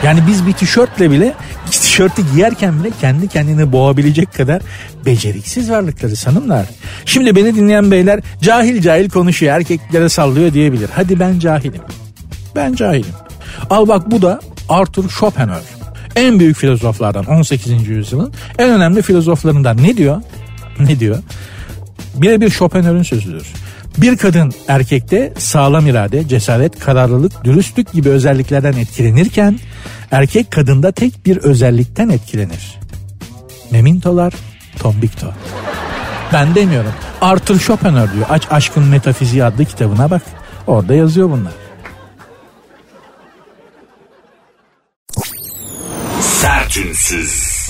Yani 0.03 0.19
biz 0.27 0.47
bir 0.47 0.53
tişörtle 0.53 1.11
bile 1.11 1.33
tişörtü 1.71 2.21
giyerken 2.33 2.83
bile 2.83 2.91
kendi 3.01 3.27
kendini 3.27 3.71
boğabilecek 3.71 4.33
kadar 4.33 4.61
beceriksiz 5.05 5.69
varlıkları 5.71 6.15
sanımlar. 6.15 6.65
Şimdi 7.05 7.35
beni 7.35 7.55
dinleyen 7.55 7.91
beyler 7.91 8.19
cahil 8.41 8.81
cahil 8.81 9.09
konuşuyor 9.09 9.55
erkeklere 9.55 10.09
sallıyor 10.09 10.53
diyebilir. 10.53 10.89
Hadi 10.95 11.19
ben 11.19 11.39
cahilim. 11.39 11.81
Ben 12.55 12.73
cahilim. 12.73 13.13
Al 13.69 13.87
bak 13.87 14.11
bu 14.11 14.21
da 14.21 14.39
Arthur 14.69 15.09
Schopenhauer. 15.09 15.63
En 16.15 16.39
büyük 16.39 16.57
filozoflardan 16.57 17.25
18. 17.25 17.87
yüzyılın 17.87 18.33
en 18.57 18.69
önemli 18.69 19.01
filozoflarından 19.01 19.77
ne 19.83 19.97
diyor? 19.97 20.21
Ne 20.79 20.99
diyor? 20.99 21.17
Birebir 22.15 22.49
Schopenhauer'ın 22.49 23.03
sözüdür. 23.03 23.47
Bir 23.97 24.17
kadın 24.17 24.53
erkekte 24.67 25.33
sağlam 25.37 25.87
irade, 25.87 26.27
cesaret, 26.27 26.79
kararlılık, 26.79 27.43
dürüstlük 27.43 27.91
gibi 27.91 28.09
özelliklerden 28.09 28.73
etkilenirken 28.73 29.59
erkek 30.11 30.51
kadında 30.51 30.91
tek 30.91 31.25
bir 31.25 31.37
özellikten 31.37 32.09
etkilenir. 32.09 32.79
Memintolar 33.71 34.33
tombikto. 34.79 35.27
Ben 36.33 36.55
demiyorum. 36.55 36.91
Arthur 37.21 37.59
Schopenhauer 37.59 38.13
diyor. 38.13 38.25
Aç 38.29 38.47
Aşkın 38.51 38.83
Metafiziği 38.83 39.43
adlı 39.43 39.65
kitabına 39.65 40.11
bak. 40.11 40.21
Orada 40.67 40.93
yazıyor 40.93 41.29
bunlar. 41.29 41.53
Sertünsüz. 46.21 47.62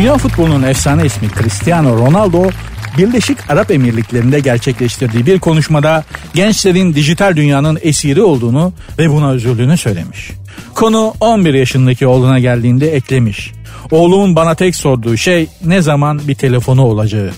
Dünya 0.00 0.18
futbolunun 0.18 0.62
efsane 0.62 1.06
ismi 1.06 1.28
Cristiano 1.38 1.98
Ronaldo 1.98 2.50
Birleşik 2.98 3.50
Arap 3.50 3.70
Emirlikleri'nde 3.70 4.40
gerçekleştirdiği 4.40 5.26
bir 5.26 5.38
konuşmada 5.38 6.04
gençlerin 6.34 6.94
dijital 6.94 7.36
dünyanın 7.36 7.78
esiri 7.82 8.22
olduğunu 8.22 8.72
ve 8.98 9.10
buna 9.10 9.34
üzüldüğünü 9.34 9.76
söylemiş. 9.76 10.30
Konu 10.74 11.14
11 11.20 11.54
yaşındaki 11.54 12.06
oğluna 12.06 12.38
geldiğinde 12.38 12.94
eklemiş. 12.94 13.52
Oğlumun 13.90 14.36
bana 14.36 14.54
tek 14.54 14.76
sorduğu 14.76 15.16
şey 15.16 15.48
ne 15.64 15.82
zaman 15.82 16.20
bir 16.28 16.34
telefonu 16.34 16.82
olacağı. 16.82 17.30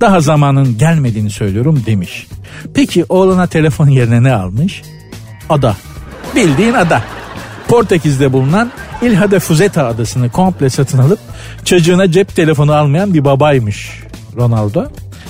Daha 0.00 0.20
zamanın 0.20 0.78
gelmediğini 0.78 1.30
söylüyorum 1.30 1.82
demiş. 1.86 2.26
Peki 2.74 3.04
oğluna 3.08 3.46
telefon 3.46 3.88
yerine 3.88 4.22
ne 4.22 4.32
almış? 4.32 4.82
Ada. 5.48 5.76
Bildiğin 6.36 6.74
ada. 6.74 7.02
Portekiz'de 7.70 8.32
bulunan 8.32 8.70
Ilha 9.02 9.30
de 9.30 9.38
Fuzeta 9.38 9.86
adasını 9.86 10.30
komple 10.30 10.70
satın 10.70 10.98
alıp 10.98 11.18
çocuğuna 11.64 12.10
cep 12.10 12.36
telefonu 12.36 12.72
almayan 12.72 13.14
bir 13.14 13.24
babaymış 13.24 14.02
Ronaldo. 14.36 14.84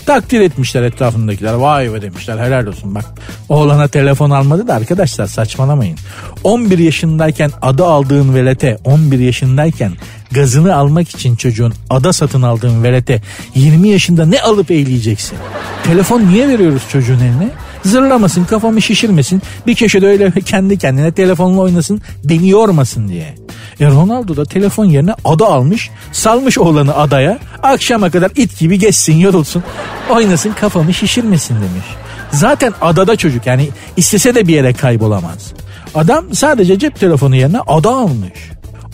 Takdir 0.06 0.40
etmişler 0.40 0.82
etrafındakiler. 0.82 1.52
Vay 1.52 1.92
be 1.92 2.02
demişler 2.02 2.38
helal 2.38 2.66
olsun 2.66 2.94
bak. 2.94 3.04
Oğlana 3.48 3.88
telefon 3.88 4.30
almadı 4.30 4.68
da 4.68 4.74
arkadaşlar 4.74 5.26
saçmalamayın. 5.26 5.98
11 6.44 6.78
yaşındayken 6.78 7.50
adı 7.62 7.84
aldığın 7.84 8.34
velete 8.34 8.78
11 8.84 9.18
yaşındayken 9.18 9.92
gazını 10.30 10.76
almak 10.76 11.08
için 11.08 11.36
çocuğun 11.36 11.74
ada 11.90 12.12
satın 12.12 12.42
aldığın 12.42 12.82
velete 12.82 13.22
20 13.54 13.88
yaşında 13.88 14.26
ne 14.26 14.40
alıp 14.40 14.70
eğleyeceksin? 14.70 15.38
Telefon 15.84 16.20
niye 16.20 16.48
veriyoruz 16.48 16.82
çocuğun 16.92 17.20
eline? 17.20 17.50
Zırlamasın 17.84 18.44
kafamı 18.44 18.82
şişirmesin 18.82 19.42
bir 19.66 19.74
köşede 19.74 20.06
öyle 20.06 20.30
kendi 20.46 20.78
kendine 20.78 21.12
telefonla 21.12 21.60
oynasın 21.60 22.00
beni 22.24 22.48
yormasın 22.48 23.08
diye. 23.08 23.34
E 23.80 23.86
Ronaldo 23.86 24.36
da 24.36 24.44
telefon 24.44 24.84
yerine 24.84 25.14
ada 25.24 25.46
almış 25.46 25.90
salmış 26.12 26.58
oğlanı 26.58 26.96
adaya 26.96 27.38
akşama 27.62 28.10
kadar 28.10 28.30
it 28.36 28.58
gibi 28.58 28.78
geçsin 28.78 29.16
yorulsun 29.16 29.62
oynasın 30.10 30.52
kafamı 30.52 30.94
şişirmesin 30.94 31.54
demiş. 31.54 31.86
Zaten 32.30 32.72
adada 32.80 33.16
çocuk 33.16 33.46
yani 33.46 33.68
istese 33.96 34.34
de 34.34 34.48
bir 34.48 34.54
yere 34.54 34.72
kaybolamaz. 34.72 35.52
Adam 35.94 36.34
sadece 36.34 36.78
cep 36.78 37.00
telefonu 37.00 37.36
yerine 37.36 37.60
ada 37.66 37.90
almış. 37.90 38.50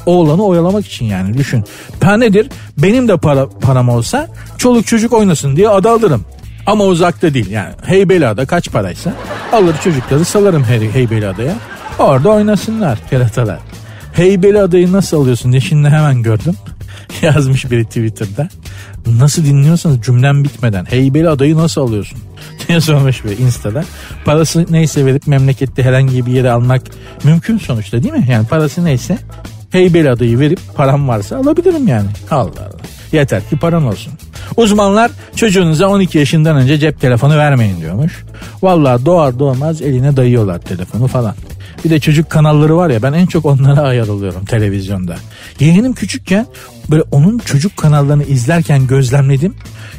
Oğlanı 0.06 0.44
oyalamak 0.44 0.86
için 0.86 1.06
yani 1.06 1.38
düşün. 1.38 1.64
Ben 2.02 2.20
nedir? 2.20 2.50
Benim 2.78 3.08
de 3.08 3.16
para, 3.16 3.48
param 3.48 3.88
olsa 3.88 4.28
çoluk 4.58 4.86
çocuk 4.86 5.12
oynasın 5.12 5.56
diye 5.56 5.68
ada 5.68 5.90
alırım. 5.90 6.24
Ama 6.66 6.84
uzakta 6.84 7.34
değil 7.34 7.50
yani 7.50 7.74
Heybeliada 7.82 8.46
kaç 8.46 8.70
paraysa 8.70 9.12
alır 9.52 9.76
çocukları 9.84 10.24
salarım 10.24 10.64
Hey 10.64 10.90
Heybeliada'ya. 10.90 11.54
Orada 11.98 12.30
oynasınlar 12.30 12.98
keratalar. 13.10 13.58
Heybeliada'yı 14.12 14.92
nasıl 14.92 15.22
alıyorsun 15.22 15.52
diye 15.52 15.60
şimdi 15.60 15.88
hemen 15.88 16.22
gördüm. 16.22 16.54
Yazmış 17.22 17.70
biri 17.70 17.84
Twitter'da. 17.84 18.48
Nasıl 19.06 19.44
dinliyorsanız 19.44 20.02
cümlem 20.02 20.44
bitmeden 20.44 20.84
Heybeliada'yı 20.84 21.56
nasıl 21.56 21.80
alıyorsun? 21.80 22.18
diye 22.68 22.80
sormuş 22.80 23.24
biri 23.24 23.34
Insta'da. 23.34 23.84
Parası 24.24 24.66
neyse 24.70 25.06
verip 25.06 25.26
memlekette 25.26 25.82
herhangi 25.82 26.26
bir 26.26 26.32
yere 26.32 26.50
almak 26.50 26.82
mümkün 27.24 27.58
sonuçta 27.58 28.02
değil 28.02 28.14
mi? 28.14 28.26
Yani 28.30 28.46
parası 28.46 28.84
neyse 28.84 29.18
Heybeliada'yı 29.70 30.38
verip 30.38 30.60
param 30.74 31.08
varsa 31.08 31.36
alabilirim 31.36 31.88
yani. 31.88 32.08
Allah 32.30 32.40
Allah. 32.40 32.80
Yeter 33.12 33.48
ki 33.48 33.56
paran 33.56 33.86
olsun. 33.86 34.12
Uzmanlar 34.56 35.10
çocuğunuza 35.36 35.88
12 35.88 36.18
yaşından 36.18 36.56
önce 36.56 36.78
cep 36.78 37.00
telefonu 37.00 37.36
vermeyin 37.36 37.80
diyormuş. 37.80 38.24
Vallahi 38.62 39.06
doğar 39.06 39.38
doğmaz 39.38 39.82
eline 39.82 40.16
dayıyorlar 40.16 40.58
telefonu 40.58 41.06
falan. 41.06 41.34
Bir 41.84 41.90
de 41.90 42.00
çocuk 42.00 42.30
kanalları 42.30 42.76
var 42.76 42.90
ya 42.90 43.02
ben 43.02 43.12
en 43.12 43.26
çok 43.26 43.46
onlara 43.46 43.80
ayar 43.80 44.08
oluyorum 44.08 44.44
televizyonda. 44.44 45.16
Yeğenim 45.60 45.92
küçükken 45.92 46.46
böyle 46.90 47.02
onun 47.10 47.38
çocuk 47.38 47.76
kanallarını 47.76 48.24
izlerken 48.24 48.86
gözlemledim. 48.86 49.54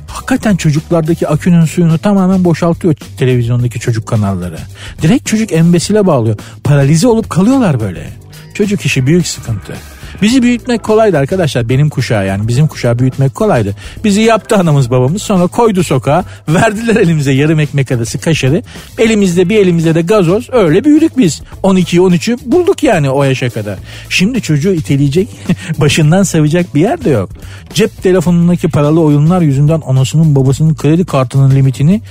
Hakikaten 0.08 0.56
çocuklardaki 0.56 1.28
akünün 1.28 1.66
suyunu 1.66 1.98
tamamen 1.98 2.44
boşaltıyor 2.46 2.96
televizyondaki 3.18 3.80
çocuk 3.80 4.08
kanalları. 4.08 4.58
Direkt 5.02 5.26
çocuk 5.26 5.52
embesile 5.52 6.08
bağlıyor. 6.08 6.38
Paralize 6.64 7.08
olup 7.08 7.30
kalıyorlar 7.30 7.80
böyle. 7.80 8.10
Çocuk 8.54 8.86
işi 8.86 9.08
büyük 9.08 9.28
sıkıntı. 9.28 9.74
Bizi 10.22 10.42
büyütmek 10.42 10.84
kolaydı 10.84 11.18
arkadaşlar. 11.18 11.70
Benim 11.70 11.90
kuşağı 11.90 12.28
yani 12.28 12.48
bizim 12.48 12.68
kuşağı 12.68 13.00
büyütmek 13.00 13.36
kolaydı. 13.36 13.76
Bizi 14.04 14.22
yaptı 14.22 14.56
anamız 14.56 14.92
babamız 14.92 15.22
sonra 15.22 15.48
koydu 15.48 15.84
sokağa. 15.84 16.24
Verdiler 16.50 16.96
elimize 16.96 17.32
yarım 17.32 17.60
ekmek 17.60 17.92
arası 17.92 18.20
kaşarı. 18.20 18.64
Elimizde 18.98 19.50
bir 19.50 19.58
elimizde 19.58 19.96
de 19.96 20.02
gazoz. 20.02 20.50
Öyle 20.52 20.84
büyüdük 20.84 21.18
biz. 21.18 21.42
12'yi 21.64 22.02
13'ü 22.02 22.38
bulduk 22.46 22.84
yani 22.84 23.10
o 23.10 23.24
yaşa 23.24 23.50
kadar. 23.50 23.80
Şimdi 24.10 24.42
çocuğu 24.42 24.74
iteleyecek 24.74 25.28
başından 25.78 26.24
savacak 26.24 26.76
bir 26.76 26.82
yer 26.82 27.04
de 27.04 27.10
yok. 27.10 27.30
Cep 27.74 28.04
telefonundaki 28.04 28.70
paralı 28.70 29.02
oyunlar 29.02 29.42
yüzünden 29.42 29.82
anasının 29.88 30.36
babasının 30.36 30.76
kredi 30.76 31.06
kartının 31.06 31.56
limitini 31.56 32.02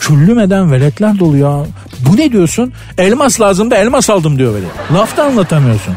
küllümeden 0.00 0.72
veletler 0.72 1.18
dolu 1.18 1.36
ya. 1.36 1.66
Bu 2.08 2.16
ne 2.16 2.32
diyorsun? 2.32 2.72
Elmas 2.98 3.40
lazım 3.40 3.70
da 3.70 3.76
elmas 3.76 4.10
aldım 4.10 4.38
diyor 4.38 4.54
böyle. 4.54 4.66
Lafta 4.94 5.24
anlatamıyorsun. 5.24 5.94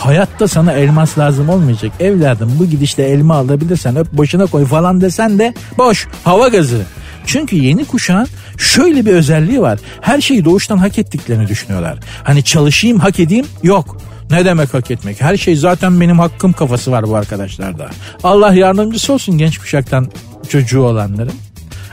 Hayatta 0.00 0.48
sana 0.48 0.72
elmas 0.72 1.18
lazım 1.18 1.48
olmayacak. 1.48 1.92
Evladım 2.00 2.56
bu 2.58 2.66
gidişle 2.66 3.08
elma 3.08 3.34
alabilirsen 3.34 3.96
öp 3.96 4.12
boşuna 4.12 4.46
koy 4.46 4.64
falan 4.64 5.00
desen 5.00 5.38
de 5.38 5.54
boş 5.78 6.08
hava 6.24 6.48
gazı. 6.48 6.82
Çünkü 7.26 7.56
yeni 7.56 7.84
kuşağın 7.84 8.26
şöyle 8.58 9.06
bir 9.06 9.12
özelliği 9.12 9.60
var. 9.60 9.78
Her 10.00 10.20
şeyi 10.20 10.44
doğuştan 10.44 10.78
hak 10.78 10.98
ettiklerini 10.98 11.48
düşünüyorlar. 11.48 11.98
Hani 12.22 12.42
çalışayım 12.42 12.98
hak 12.98 13.20
edeyim 13.20 13.46
yok. 13.62 13.96
Ne 14.30 14.44
demek 14.44 14.74
hak 14.74 14.90
etmek? 14.90 15.20
Her 15.20 15.36
şey 15.36 15.56
zaten 15.56 16.00
benim 16.00 16.18
hakkım 16.18 16.52
kafası 16.52 16.90
var 16.92 17.08
bu 17.08 17.16
arkadaşlarda. 17.16 17.90
Allah 18.24 18.54
yardımcısı 18.54 19.12
olsun 19.12 19.38
genç 19.38 19.58
kuşaktan 19.58 20.10
çocuğu 20.48 20.82
olanların. 20.82 21.34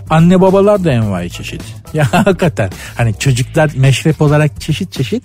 Anne 0.10 0.42
babalar 0.42 0.84
da 0.84 0.92
envai 0.92 1.30
çeşit. 1.30 1.62
Ya 1.94 2.14
hakikaten 2.14 2.70
hani 2.96 3.20
çocuklar 3.20 3.72
meşrep 3.76 4.22
olarak 4.22 4.62
çeşit 4.62 4.94
çeşit 4.94 5.24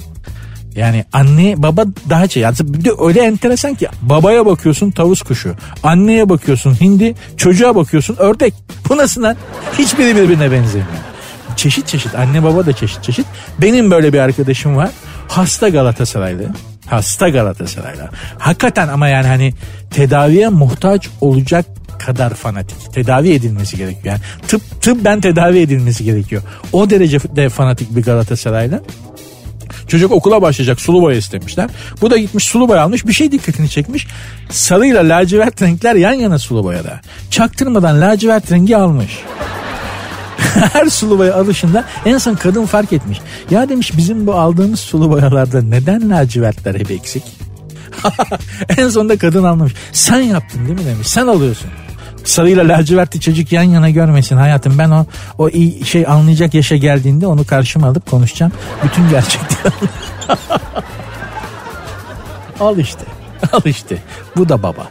yani 0.76 1.04
anne 1.12 1.54
baba 1.56 1.84
daha 2.10 2.28
şey. 2.28 2.42
Yani 2.42 2.56
bir 2.60 2.84
de 2.84 2.90
öyle 3.00 3.20
enteresan 3.20 3.74
ki 3.74 3.88
babaya 4.02 4.46
bakıyorsun 4.46 4.90
tavus 4.90 5.22
kuşu. 5.22 5.54
Anneye 5.82 6.28
bakıyorsun 6.28 6.80
hindi. 6.80 7.14
Çocuğa 7.36 7.74
bakıyorsun 7.74 8.16
ördek. 8.18 8.54
Bu 8.88 8.96
nasıl 8.96 9.22
lan? 9.22 9.36
Hiçbiri 9.78 10.16
birbirine 10.16 10.52
benzemiyor. 10.52 10.86
Çeşit 11.56 11.86
çeşit 11.86 12.14
anne 12.14 12.42
baba 12.42 12.66
da 12.66 12.72
çeşit 12.72 13.02
çeşit. 13.02 13.26
Benim 13.58 13.90
böyle 13.90 14.12
bir 14.12 14.18
arkadaşım 14.18 14.76
var. 14.76 14.90
Hasta 15.28 15.68
Galatasaraylı. 15.68 16.48
Hasta 16.86 17.28
Galatasaraylı. 17.28 18.08
Hakikaten 18.38 18.88
ama 18.88 19.08
yani 19.08 19.26
hani 19.26 19.54
tedaviye 19.90 20.48
muhtaç 20.48 21.08
olacak 21.20 21.66
kadar 22.06 22.34
fanatik. 22.34 22.92
Tedavi 22.92 23.32
edilmesi 23.32 23.76
gerekiyor. 23.76 24.04
Yani 24.04 24.20
tıp 24.48 24.82
tıp 24.82 25.04
ben 25.04 25.20
tedavi 25.20 25.58
edilmesi 25.58 26.04
gerekiyor. 26.04 26.42
O 26.72 26.90
derece 26.90 27.18
de 27.36 27.48
fanatik 27.48 27.96
bir 27.96 28.02
Galatasaraylı. 28.02 28.82
Çocuk 29.92 30.12
okula 30.12 30.42
başlayacak 30.42 30.80
sulu 30.80 31.02
boya 31.02 31.16
istemişler. 31.16 31.70
Bu 32.00 32.10
da 32.10 32.16
gitmiş 32.16 32.44
sulu 32.44 32.68
boya 32.68 32.82
almış 32.82 33.06
bir 33.06 33.12
şey 33.12 33.32
dikkatini 33.32 33.68
çekmiş. 33.68 34.06
Sarıyla 34.50 35.08
lacivert 35.08 35.62
renkler 35.62 35.94
yan 35.94 36.12
yana 36.12 36.38
sulu 36.38 36.64
boyada. 36.64 37.00
Çaktırmadan 37.30 38.00
lacivert 38.00 38.52
rengi 38.52 38.76
almış. 38.76 39.18
Her 40.72 40.86
sulu 40.86 41.18
boya 41.18 41.34
alışında 41.36 41.84
en 42.04 42.18
son 42.18 42.34
kadın 42.34 42.66
fark 42.66 42.92
etmiş. 42.92 43.20
Ya 43.50 43.68
demiş 43.68 43.96
bizim 43.96 44.26
bu 44.26 44.34
aldığımız 44.34 44.80
sulu 44.80 45.10
boyalarda 45.10 45.62
neden 45.62 46.10
lacivertler 46.10 46.74
hep 46.74 46.90
eksik? 46.90 47.22
en 48.78 48.88
sonunda 48.88 49.18
kadın 49.18 49.44
anlamış. 49.44 49.72
Sen 49.92 50.20
yaptın 50.20 50.66
değil 50.66 50.78
mi 50.78 50.86
demiş. 50.86 51.08
Sen 51.08 51.26
alıyorsun 51.26 51.70
sarıyla 52.28 52.68
lacivertli 52.68 53.20
çocuk 53.20 53.52
yan 53.52 53.62
yana 53.62 53.90
görmesin 53.90 54.36
hayatım. 54.36 54.78
Ben 54.78 54.90
o 54.90 55.06
o 55.38 55.48
iyi 55.48 55.84
şey 55.84 56.06
anlayacak 56.06 56.54
yaşa 56.54 56.76
geldiğinde 56.76 57.26
onu 57.26 57.46
karşıma 57.46 57.86
alıp 57.86 58.10
konuşacağım. 58.10 58.52
Bütün 58.84 59.08
gerçekleri 59.08 59.72
Al 62.60 62.78
işte. 62.78 63.04
Al 63.52 63.60
işte. 63.64 63.98
Bu 64.36 64.48
da 64.48 64.62
baba. 64.62 64.90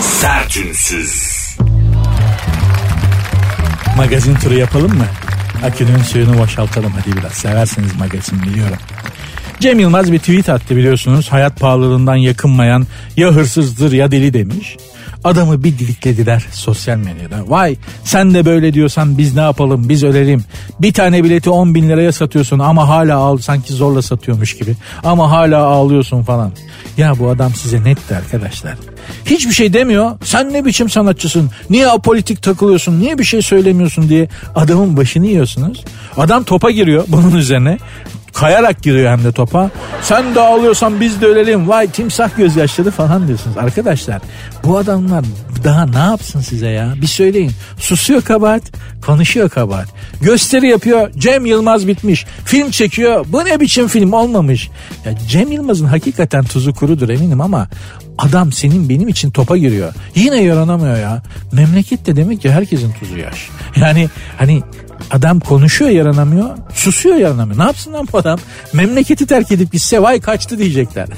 Sertünsüz. 0.00 1.34
Magazin 3.96 4.34
turu 4.34 4.54
yapalım 4.54 4.98
mı? 4.98 5.06
Akünün 5.64 6.02
suyunu 6.02 6.38
boşaltalım 6.38 6.92
hadi 6.92 7.16
biraz. 7.16 7.32
Seversiniz 7.32 7.96
magazin 7.96 8.42
biliyorum. 8.42 8.78
Cem 9.60 9.80
Yılmaz 9.80 10.12
bir 10.12 10.18
tweet 10.18 10.48
attı 10.48 10.76
biliyorsunuz. 10.76 11.28
Hayat 11.32 11.60
pahalılığından 11.60 12.16
yakınmayan 12.16 12.86
ya 13.16 13.28
hırsızdır 13.28 13.92
ya 13.92 14.10
deli 14.10 14.34
demiş. 14.34 14.76
Adamı 15.24 15.64
bir 15.64 15.78
diliklediler 15.78 16.46
sosyal 16.52 16.96
medyada. 16.96 17.50
Vay 17.50 17.76
sen 18.04 18.34
de 18.34 18.44
böyle 18.44 18.74
diyorsan 18.74 19.18
biz 19.18 19.34
ne 19.34 19.40
yapalım 19.40 19.88
biz 19.88 20.04
ölelim. 20.04 20.44
Bir 20.80 20.92
tane 20.92 21.24
bileti 21.24 21.50
10 21.50 21.74
bin 21.74 21.88
liraya 21.88 22.12
satıyorsun 22.12 22.58
ama 22.58 22.88
hala 22.88 23.16
al 23.16 23.38
sanki 23.38 23.72
zorla 23.72 24.02
satıyormuş 24.02 24.56
gibi. 24.56 24.76
Ama 25.04 25.30
hala 25.30 25.64
ağlıyorsun 25.64 26.22
falan. 26.22 26.52
Ya 26.96 27.18
bu 27.18 27.28
adam 27.28 27.54
size 27.54 27.84
netti 27.84 28.16
arkadaşlar. 28.16 28.74
Hiçbir 29.26 29.52
şey 29.52 29.72
demiyor. 29.72 30.10
Sen 30.24 30.52
ne 30.52 30.64
biçim 30.64 30.90
sanatçısın? 30.90 31.50
Niye 31.70 31.88
apolitik 31.88 32.42
takılıyorsun? 32.42 33.00
Niye 33.00 33.18
bir 33.18 33.24
şey 33.24 33.42
söylemiyorsun 33.42 34.08
diye 34.08 34.28
adamın 34.54 34.96
başını 34.96 35.26
yiyorsunuz. 35.26 35.84
Adam 36.16 36.44
topa 36.44 36.70
giriyor 36.70 37.04
bunun 37.08 37.36
üzerine. 37.36 37.78
Kayarak 38.34 38.82
giriyor 38.82 39.12
hem 39.12 39.24
de 39.24 39.32
topa. 39.32 39.70
Sen 40.02 40.34
de 40.34 40.40
ağlıyorsan 40.40 41.00
biz 41.00 41.20
de 41.20 41.26
ölelim. 41.26 41.68
Vay 41.68 41.90
timsah 41.90 42.36
gözyaşları 42.36 42.90
falan 42.90 43.28
diyorsunuz. 43.28 43.58
Arkadaşlar 43.58 44.22
bu 44.64 44.78
adamlar 44.78 45.24
daha 45.64 45.86
ne 45.86 45.98
yapsın 45.98 46.40
size 46.40 46.68
ya? 46.68 46.94
Bir 47.02 47.06
söyleyin. 47.06 47.52
Susuyor 47.78 48.22
kabahat, 48.22 48.62
konuşuyor 49.06 49.48
kabahat. 49.48 49.88
Gösteri 50.20 50.68
yapıyor. 50.68 51.10
Cem 51.18 51.46
Yılmaz 51.46 51.88
bitmiş. 51.88 52.26
Film 52.44 52.70
çekiyor. 52.70 53.26
Bu 53.28 53.44
ne 53.44 53.60
biçim 53.60 53.88
film 53.88 54.12
olmamış. 54.12 54.70
Ya 55.04 55.12
Cem 55.28 55.52
Yılmaz'ın 55.52 55.86
hakikaten 55.86 56.44
tuzu 56.44 56.74
kurudur 56.74 57.08
eminim 57.08 57.40
ama 57.40 57.68
adam 58.18 58.52
senin 58.52 58.88
benim 58.88 59.08
için 59.08 59.30
topa 59.30 59.56
giriyor. 59.56 59.92
Yine 60.14 60.42
yaranamıyor 60.42 60.96
ya. 60.96 61.22
Memlekette 61.52 62.16
demek 62.16 62.42
ki 62.42 62.50
herkesin 62.50 62.92
tuzu 62.92 63.18
yaş. 63.18 63.48
Yani 63.76 64.08
hani 64.38 64.62
Adam 65.10 65.40
konuşuyor 65.40 65.90
yaranamıyor. 65.90 66.50
Susuyor 66.74 67.16
yaranamıyor. 67.16 67.58
Ne 67.58 67.64
yapsın 67.64 67.92
lan 67.92 68.08
bu 68.12 68.18
adam? 68.18 68.38
Memleketi 68.72 69.26
terk 69.26 69.52
edip 69.52 69.72
gitse 69.72 70.02
vay 70.02 70.20
kaçtı 70.20 70.58
diyecekler. 70.58 71.08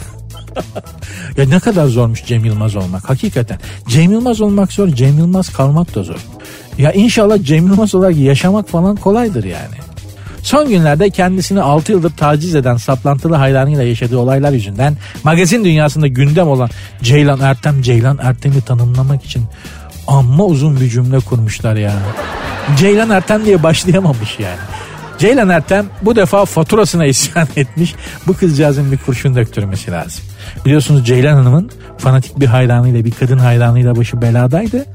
ya 1.36 1.48
ne 1.48 1.60
kadar 1.60 1.86
zormuş 1.86 2.24
Cem 2.26 2.44
Yılmaz 2.44 2.76
olmak 2.76 3.10
hakikaten. 3.10 3.58
Cem 3.88 4.12
Yılmaz 4.12 4.40
olmak 4.40 4.72
zor, 4.72 4.88
Cem 4.88 5.18
Yılmaz 5.18 5.48
kalmak 5.48 5.94
da 5.94 6.02
zor. 6.02 6.26
Ya 6.78 6.92
inşallah 6.92 7.38
Cem 7.42 7.66
Yılmaz 7.66 7.94
olarak 7.94 8.16
yaşamak 8.16 8.68
falan 8.68 8.96
kolaydır 8.96 9.44
yani. 9.44 9.76
Son 10.42 10.68
günlerde 10.68 11.10
kendisini 11.10 11.60
6 11.60 11.92
yıldır 11.92 12.10
taciz 12.10 12.54
eden 12.54 12.76
saplantılı 12.76 13.36
hayranıyla 13.36 13.82
yaşadığı 13.82 14.18
olaylar 14.18 14.52
yüzünden 14.52 14.96
magazin 15.24 15.64
dünyasında 15.64 16.06
gündem 16.06 16.48
olan 16.48 16.70
Ceylan 17.02 17.40
Ertem, 17.40 17.82
Ceylan 17.82 18.18
Ertem'i 18.22 18.60
tanımlamak 18.60 19.24
için 19.24 19.44
amma 20.06 20.44
uzun 20.44 20.80
bir 20.80 20.88
cümle 20.88 21.20
kurmuşlar 21.20 21.76
ya. 21.76 21.92
Ceylan 22.78 23.10
Ertem 23.10 23.44
diye 23.44 23.62
başlayamamış 23.62 24.38
yani. 24.38 24.58
Ceylan 25.18 25.48
Ertem 25.48 25.86
bu 26.02 26.16
defa 26.16 26.44
faturasına 26.44 27.06
isyan 27.06 27.48
etmiş. 27.56 27.94
Bu 28.26 28.36
kızcağızın 28.36 28.92
bir 28.92 28.98
kurşun 28.98 29.34
döktürmesi 29.34 29.92
lazım. 29.92 30.24
Biliyorsunuz 30.64 31.06
Ceylan 31.06 31.36
Hanım'ın 31.36 31.70
fanatik 31.98 32.40
bir 32.40 32.46
hayranıyla 32.46 33.04
bir 33.04 33.10
kadın 33.10 33.38
hayranıyla 33.38 33.96
başı 33.96 34.22
beladaydı. 34.22 34.86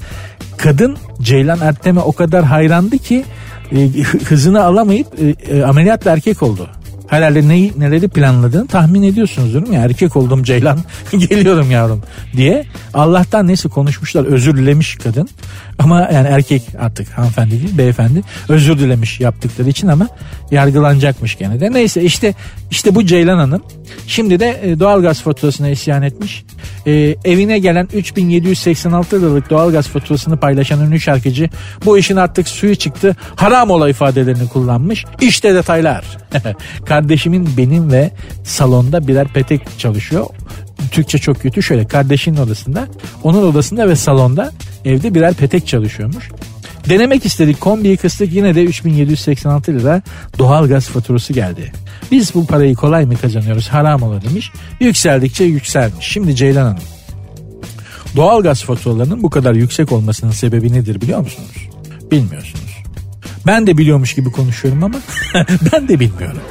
Kadın 0.58 0.98
Ceylan 1.22 1.60
Ertem'e 1.62 2.00
o 2.00 2.12
kadar 2.12 2.46
hayrandı 2.46 2.98
ki 2.98 3.26
e, 3.72 3.90
hızını 4.26 4.64
alamayıp 4.64 5.08
e, 5.20 5.56
e, 5.56 5.64
ameliyatla 5.64 6.12
erkek 6.12 6.44
oldu 6.44 6.70
herhalde 7.12 7.48
neyi, 7.48 7.74
neleri 7.78 8.08
planladığını 8.08 8.68
tahmin 8.68 9.04
ediyorsunuz 9.04 9.54
değil 9.54 9.68
mi? 9.68 9.76
Erkek 9.76 10.16
oldum 10.16 10.44
Ceylan 10.44 10.80
geliyorum 11.12 11.72
yavrum 11.72 12.04
diye. 12.38 12.66
Allah'tan 12.94 13.48
neyse 13.48 13.70
konuşmuşlar 13.70 14.26
özür 14.26 14.58
dilemiş 14.58 14.96
kadın. 14.96 15.30
Ama 15.84 16.10
yani 16.14 16.28
erkek 16.28 16.62
artık 16.80 17.10
hanımefendi 17.10 17.52
değil 17.52 17.78
beyefendi 17.78 18.22
özür 18.50 18.80
dilemiş 18.80 19.20
yaptıkları 19.20 19.70
için 19.70 19.88
ama 19.88 20.08
yargılanacakmış 20.52 21.38
gene 21.38 21.60
de. 21.60 21.74
Neyse 21.74 22.02
işte 22.02 22.34
işte 22.72 22.96
bu 22.96 23.06
Ceylan 23.06 23.38
Hanım 23.38 23.64
şimdi 24.08 24.40
de 24.40 24.60
e, 24.64 24.80
doğalgaz 24.80 25.22
faturasına 25.22 25.70
isyan 25.70 26.02
etmiş. 26.02 26.44
Ee, 26.88 27.16
evine 27.26 27.60
gelen 27.60 27.88
3786 27.94 29.22
liralık 29.22 29.50
doğalgaz 29.50 29.88
faturasını 29.88 30.38
paylaşan 30.38 30.88
ünlü 30.88 31.00
şarkıcı 31.00 31.50
bu 31.86 31.98
işin 31.98 32.16
artık 32.16 32.48
suyu 32.48 32.76
çıktı 32.76 33.16
haram 33.36 33.70
ola 33.70 33.90
ifadelerini 33.90 34.50
kullanmış. 34.50 35.06
İşte 35.22 35.56
detaylar. 35.56 36.06
Kardeşimin 36.86 37.50
benim 37.58 37.92
ve 37.92 38.12
salonda 38.44 39.08
birer 39.08 39.28
petek 39.28 39.80
çalışıyor. 39.80 40.26
Türkçe 40.92 41.18
çok 41.18 41.42
kötü 41.42 41.64
şöyle 41.64 41.88
kardeşinin 41.88 42.38
odasında 42.38 42.88
onun 43.24 43.44
odasında 43.44 43.90
ve 43.90 43.96
salonda 43.96 44.52
evde 44.86 45.14
birer 45.14 45.34
petek 45.34 45.68
çalışıyormuş. 45.68 46.30
Denemek 46.90 47.26
istedik 47.26 47.62
kombiyi 47.62 47.98
kıstık 47.98 48.34
yine 48.34 48.56
de 48.56 48.64
3786 48.64 49.74
lira 49.74 50.02
doğalgaz 50.40 50.88
faturası 50.88 51.34
geldi. 51.34 51.72
Biz 52.12 52.36
bu 52.36 52.48
parayı 52.48 52.76
kolay 52.76 53.06
mı 53.06 53.18
kazanıyoruz 53.18 53.68
haram 53.68 54.04
olur 54.04 54.22
demiş. 54.22 54.52
Yükseldikçe 54.80 55.44
yükselmiş. 55.44 56.08
Şimdi 56.08 56.36
Ceylan 56.36 56.64
Hanım 56.64 56.84
doğalgaz 58.16 58.64
faturalarının 58.64 59.24
bu 59.24 59.30
kadar 59.30 59.54
yüksek 59.54 59.92
olmasının 59.92 60.32
sebebi 60.32 60.74
nedir 60.74 61.02
biliyor 61.02 61.20
musunuz? 61.20 61.70
Bilmiyorsunuz. 62.12 62.81
Ben 63.48 63.68
de 63.68 63.78
biliyormuş 63.78 64.14
gibi 64.14 64.32
konuşuyorum 64.32 64.84
ama 64.84 64.98
ben 65.74 65.88
de 65.88 66.00
bilmiyorum. 66.00 66.42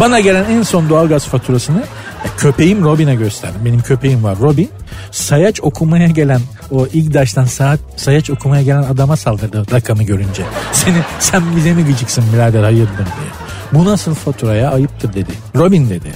Bana 0.00 0.20
gelen 0.20 0.44
en 0.44 0.62
son 0.62 0.88
doğalgaz 0.88 1.24
faturasını 1.24 1.80
e, 2.24 2.28
köpeğim 2.36 2.84
Robin'e 2.84 3.14
gösterdim. 3.14 3.60
Benim 3.64 3.80
köpeğim 3.80 4.24
var 4.24 4.38
Robin. 4.38 4.70
Sayaç 5.10 5.60
okumaya 5.60 6.08
gelen 6.08 6.40
o 6.70 6.86
İgdaş'tan 6.86 7.44
saat 7.44 7.80
sayaç 7.96 8.30
okumaya 8.30 8.62
gelen 8.62 8.82
adama 8.82 9.16
saldırdı 9.16 9.64
rakamı 9.72 10.02
görünce. 10.02 10.42
Seni 10.72 10.96
sen 11.20 11.42
bize 11.56 11.72
mi 11.74 11.84
gıcıksın 11.84 12.24
birader 12.34 12.62
hayırdır 12.62 12.96
diye. 12.96 13.30
Bu 13.72 13.84
nasıl 13.84 14.14
faturaya 14.14 14.70
ayıptır 14.70 15.12
dedi. 15.12 15.32
Robin 15.56 15.90
dedi. 15.90 16.12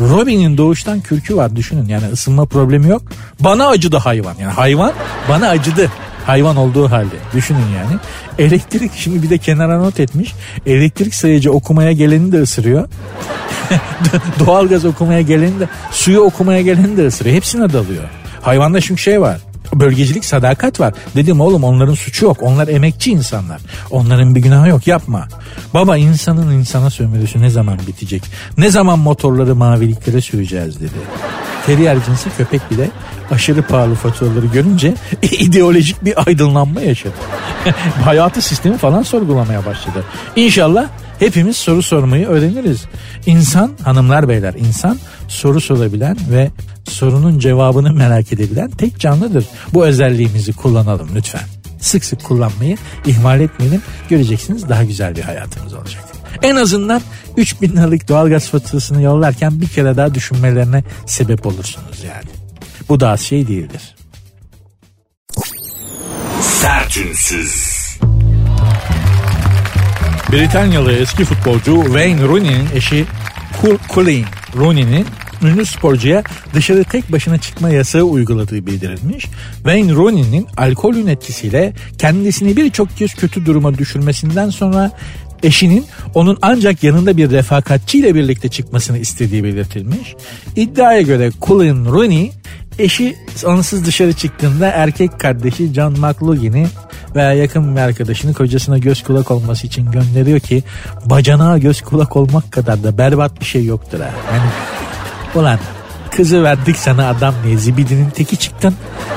Robin'in 0.00 0.58
doğuştan 0.58 1.00
kürkü 1.00 1.36
var 1.36 1.56
düşünün 1.56 1.88
yani 1.88 2.06
ısınma 2.12 2.44
problemi 2.46 2.88
yok. 2.88 3.02
Bana 3.40 3.66
acıdı 3.66 3.96
hayvan 3.96 4.34
yani 4.40 4.52
hayvan 4.52 4.92
bana 5.28 5.48
acıdı 5.48 5.90
hayvan 6.26 6.56
olduğu 6.56 6.90
halde 6.90 7.14
düşünün 7.34 7.58
yani. 7.58 8.00
Elektrik 8.38 8.92
şimdi 8.94 9.22
bir 9.22 9.30
de 9.30 9.38
kenara 9.38 9.78
not 9.78 10.00
etmiş. 10.00 10.34
Elektrik 10.66 11.14
sayıcı 11.14 11.52
okumaya 11.52 11.92
geleni 11.92 12.32
de 12.32 12.42
ısırıyor. 12.42 12.88
Doğalgaz 14.46 14.84
okumaya 14.84 15.20
geleni 15.20 15.60
de 15.60 15.68
suyu 15.90 16.20
okumaya 16.20 16.62
geleni 16.62 16.96
de 16.96 17.06
ısırıyor. 17.06 17.36
Hepsine 17.36 17.72
dalıyor. 17.72 18.04
Hayvanda 18.40 18.80
çünkü 18.80 19.02
şey 19.02 19.20
var 19.20 19.38
bölgecilik 19.74 20.24
sadakat 20.24 20.80
var. 20.80 20.94
Dedim 21.16 21.40
oğlum 21.40 21.64
onların 21.64 21.94
suçu 21.94 22.24
yok. 22.24 22.38
Onlar 22.40 22.68
emekçi 22.68 23.10
insanlar. 23.10 23.60
Onların 23.90 24.34
bir 24.34 24.40
günahı 24.40 24.68
yok 24.68 24.86
yapma. 24.86 25.28
Baba 25.74 25.96
insanın 25.96 26.50
insana 26.52 26.90
sömürüsü 26.90 27.42
ne 27.42 27.50
zaman 27.50 27.78
bitecek? 27.86 28.22
Ne 28.58 28.70
zaman 28.70 28.98
motorları 28.98 29.54
maviliklere 29.54 30.20
süreceğiz 30.20 30.80
dedi. 30.80 31.00
Terrier 31.66 31.98
cinsi 32.06 32.36
köpek 32.36 32.70
bile 32.70 32.90
aşırı 33.30 33.62
pahalı 33.62 33.94
faturaları 33.94 34.46
görünce 34.46 34.94
ideolojik 35.22 36.04
bir 36.04 36.26
aydınlanma 36.26 36.80
yaşadı. 36.80 37.14
Hayatı 38.04 38.42
sistemi 38.42 38.78
falan 38.78 39.02
sorgulamaya 39.02 39.66
başladı. 39.66 40.04
İnşallah 40.36 40.88
hepimiz 41.18 41.56
soru 41.56 41.82
sormayı 41.82 42.26
öğreniriz. 42.26 42.84
İnsan 43.26 43.70
hanımlar 43.84 44.28
beyler 44.28 44.54
insan 44.54 44.98
soru 45.28 45.60
sorabilen 45.60 46.16
ve 46.30 46.50
sorunun 46.90 47.38
cevabını 47.38 47.92
merak 47.92 48.32
edebilen 48.32 48.70
tek 48.70 49.00
canlıdır. 49.00 49.46
Bu 49.74 49.86
özelliğimizi 49.86 50.52
kullanalım 50.52 51.08
lütfen. 51.14 51.42
Sık 51.80 52.04
sık 52.04 52.24
kullanmayı 52.24 52.76
ihmal 53.06 53.40
etmeyelim. 53.40 53.82
Göreceksiniz 54.08 54.68
daha 54.68 54.84
güzel 54.84 55.16
bir 55.16 55.22
hayatımız 55.22 55.74
olacak. 55.74 56.04
En 56.42 56.56
azından 56.56 57.02
3000 57.36 57.68
liralık 57.68 58.08
doğalgaz 58.08 58.48
faturasını 58.48 59.02
yollarken 59.02 59.60
bir 59.60 59.68
kere 59.68 59.96
daha 59.96 60.14
düşünmelerine 60.14 60.84
sebep 61.06 61.46
olursunuz 61.46 62.04
yani. 62.04 62.30
Bu 62.88 63.00
da 63.00 63.10
az 63.10 63.20
şey 63.20 63.48
değildir. 63.48 63.96
Sertünsüz. 66.40 67.80
Britanyalı 70.32 70.92
eski 70.92 71.24
futbolcu 71.24 71.82
Wayne 71.84 72.22
Rooney'nin 72.22 72.68
eşi 72.74 73.06
Colleen 73.94 74.24
Rooney'nin 74.56 75.06
ünlü 75.42 75.66
sporcuya 75.66 76.22
dışarı 76.54 76.84
tek 76.84 77.12
başına 77.12 77.38
çıkma 77.38 77.70
yasağı 77.70 78.02
uyguladığı 78.02 78.66
bildirilmiş. 78.66 79.26
Wayne 79.54 79.92
Rooney'nin 79.92 80.46
alkolün 80.56 81.06
etkisiyle 81.06 81.72
kendisini 81.98 82.56
birçok 82.56 82.96
kez 82.96 83.14
kötü 83.14 83.46
duruma 83.46 83.78
düşürmesinden 83.78 84.50
sonra 84.50 84.90
eşinin 85.42 85.86
onun 86.14 86.38
ancak 86.42 86.82
yanında 86.82 87.16
bir 87.16 87.30
refakatçiyle 87.30 88.14
birlikte 88.14 88.48
çıkmasını 88.48 88.98
istediği 88.98 89.44
belirtilmiş. 89.44 90.14
İddiaya 90.56 91.00
göre 91.00 91.30
Colin 91.42 91.84
Rooney 91.84 92.32
eşi 92.78 93.16
onsuz 93.44 93.86
dışarı 93.86 94.12
çıktığında 94.12 94.66
erkek 94.66 95.20
kardeşi 95.20 95.74
John 95.74 95.92
McLaughlin'i 95.92 96.66
veya 97.14 97.32
yakın 97.32 97.76
bir 97.76 97.80
arkadaşını 97.80 98.34
kocasına 98.34 98.78
göz 98.78 99.02
kulak 99.02 99.30
olması 99.30 99.66
için 99.66 99.90
gönderiyor 99.90 100.40
ki 100.40 100.62
bacanağa 101.04 101.58
göz 101.58 101.80
kulak 101.80 102.16
olmak 102.16 102.52
kadar 102.52 102.84
da 102.84 102.98
berbat 102.98 103.40
bir 103.40 103.44
şey 103.44 103.64
yoktur 103.64 104.00
ha. 104.00 104.10
Yani 104.32 104.50
ulan 105.36 105.58
kızı 106.10 106.42
verdik 106.42 106.76
sana 106.76 107.08
adam 107.08 107.34
diye 107.44 107.58
zibidinin 107.58 108.10
teki 108.10 108.36
çıktın. 108.36 108.74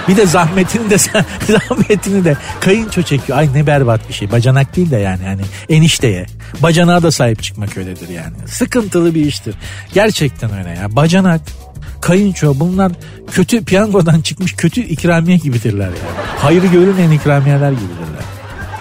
Bir 0.07 0.17
de 0.17 0.25
zahmetini 0.25 0.89
de 0.89 0.97
zahmetini 1.47 2.25
de 2.25 2.37
kayınço 2.59 3.01
çekiyor. 3.01 3.37
Ay 3.37 3.49
ne 3.53 3.67
berbat 3.67 4.09
bir 4.09 4.13
şey. 4.13 4.31
Bacanak 4.31 4.75
değil 4.75 4.91
de 4.91 4.97
yani 4.97 5.25
hani 5.25 5.41
enişteye. 5.69 6.25
Bacanağa 6.59 7.03
da 7.03 7.11
sahip 7.11 7.43
çıkmak 7.43 7.77
öyledir 7.77 8.09
yani. 8.09 8.33
Sıkıntılı 8.47 9.15
bir 9.15 9.25
iştir. 9.25 9.55
Gerçekten 9.93 10.57
öyle 10.57 10.69
ya. 10.69 10.95
Bacanak 10.95 11.41
kayınço 12.01 12.53
bunlar 12.59 12.91
kötü 13.31 13.65
piyangodan 13.65 14.21
çıkmış 14.21 14.53
kötü 14.53 14.81
ikramiye 14.81 15.37
gibidirler 15.37 15.85
yani. 15.87 16.37
Hayrı 16.37 16.67
görülmeyen 16.67 17.11
ikramiyeler 17.11 17.71
gibidirler. 17.71 18.23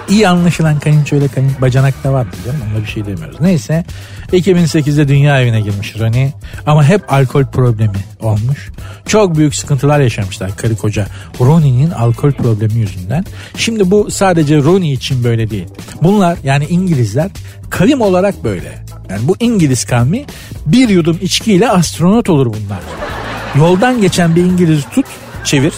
İyi 0.08 0.28
anlaşılan 0.28 0.78
kayınço 0.78 1.16
ile 1.16 1.28
kayın 1.28 1.52
bacanak 1.60 2.04
da 2.04 2.12
var 2.12 2.26
canım 2.46 2.60
onunla 2.66 2.84
bir 2.84 2.90
şey 2.90 3.06
demiyoruz. 3.06 3.40
Neyse 3.40 3.84
2008'de 4.32 5.08
dünya 5.08 5.40
evine 5.40 5.60
girmiş 5.60 5.98
Rani 6.00 6.32
ama 6.66 6.84
hep 6.84 7.12
alkol 7.12 7.44
problemi 7.44 7.98
olmuş. 8.20 8.70
Çok 9.06 9.36
büyük 9.36 9.54
sıkıntılar 9.54 10.00
yaşamışlar 10.00 10.56
karı 10.56 10.76
koca 10.76 11.06
Ronnie'nin 11.40 11.90
alkol 11.90 12.32
problemi 12.32 12.74
yüzünden. 12.74 13.24
Şimdi 13.56 13.90
bu 13.90 14.10
sadece 14.10 14.56
Ronnie 14.56 14.92
için 14.92 15.24
böyle 15.24 15.50
değil. 15.50 15.68
Bunlar 16.02 16.38
yani 16.44 16.64
İngilizler 16.64 17.30
kavim 17.70 18.00
olarak 18.00 18.44
böyle. 18.44 18.84
Yani 19.10 19.28
bu 19.28 19.36
İngiliz 19.40 19.84
kavmi 19.84 20.24
bir 20.66 20.88
yudum 20.88 21.18
içkiyle 21.22 21.70
astronot 21.70 22.30
olur 22.30 22.46
bunlar. 22.46 22.80
Yoldan 23.56 24.00
geçen 24.00 24.36
bir 24.36 24.44
İngiliz 24.44 24.84
tut 24.94 25.06
çevir. 25.44 25.72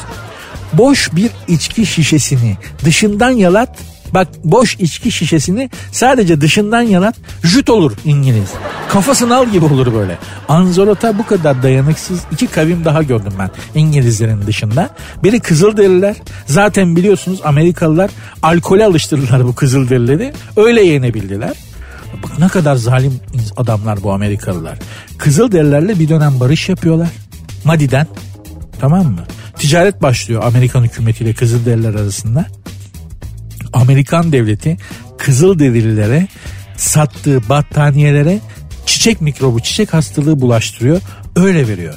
Boş 0.73 1.11
bir 1.17 1.31
içki 1.49 1.87
şişesini 1.87 2.57
dışından 2.85 3.31
yalat 3.31 3.79
Bak 4.15 4.29
boş 4.45 4.77
içki 4.79 5.13
şişesini 5.13 5.71
sadece 5.93 6.41
dışından 6.41 6.83
yalat 6.83 7.17
jüt 7.43 7.71
olur 7.71 7.93
İngiliz. 8.05 8.51
Kafasını 8.89 9.37
al 9.37 9.47
gibi 9.47 9.65
olur 9.65 9.95
böyle. 9.95 10.19
Anzorota 10.49 11.19
bu 11.19 11.27
kadar 11.27 11.63
dayanıksız 11.63 12.21
iki 12.33 12.47
kavim 12.47 12.85
daha 12.85 13.03
gördüm 13.03 13.33
ben 13.39 13.51
İngilizlerin 13.75 14.47
dışında. 14.47 14.91
Biri 15.23 15.41
Kızılderililer. 15.41 16.17
Zaten 16.47 16.97
biliyorsunuz 16.97 17.41
Amerikalılar 17.45 18.11
alkole 18.43 18.85
alıştırdılar 18.85 19.45
bu 19.45 19.55
Kızılderilileri. 19.55 20.33
Öyle 20.57 20.83
yenebildiler. 20.83 21.57
Bak 22.23 22.39
ne 22.39 22.49
kadar 22.49 22.77
zalim 22.77 23.21
adamlar 23.57 24.03
bu 24.03 24.13
Amerikalılar. 24.13 24.79
Kızılderililerle 25.19 25.99
bir 25.99 26.09
dönem 26.09 26.41
barış 26.41 26.69
yapıyorlar. 26.69 27.09
Madi'den 27.65 28.07
tamam 28.81 29.07
mı? 29.07 29.25
Ticaret 29.59 30.03
başlıyor 30.03 30.43
Amerikan 30.45 30.83
hükümetiyle 30.83 31.35
Kızılderililer 31.35 31.95
arasında. 31.95 32.47
Amerikan 33.75 34.33
devleti 34.33 34.77
Kızılderililere 35.19 36.29
sattığı 36.77 37.49
battaniyelere 37.49 38.41
çiçek 38.87 39.21
mikrobu, 39.21 39.61
çiçek 39.61 39.95
hastalığı 39.95 40.41
bulaştırıyor. 40.41 41.01
Öyle 41.37 41.69
veriyor. 41.69 41.95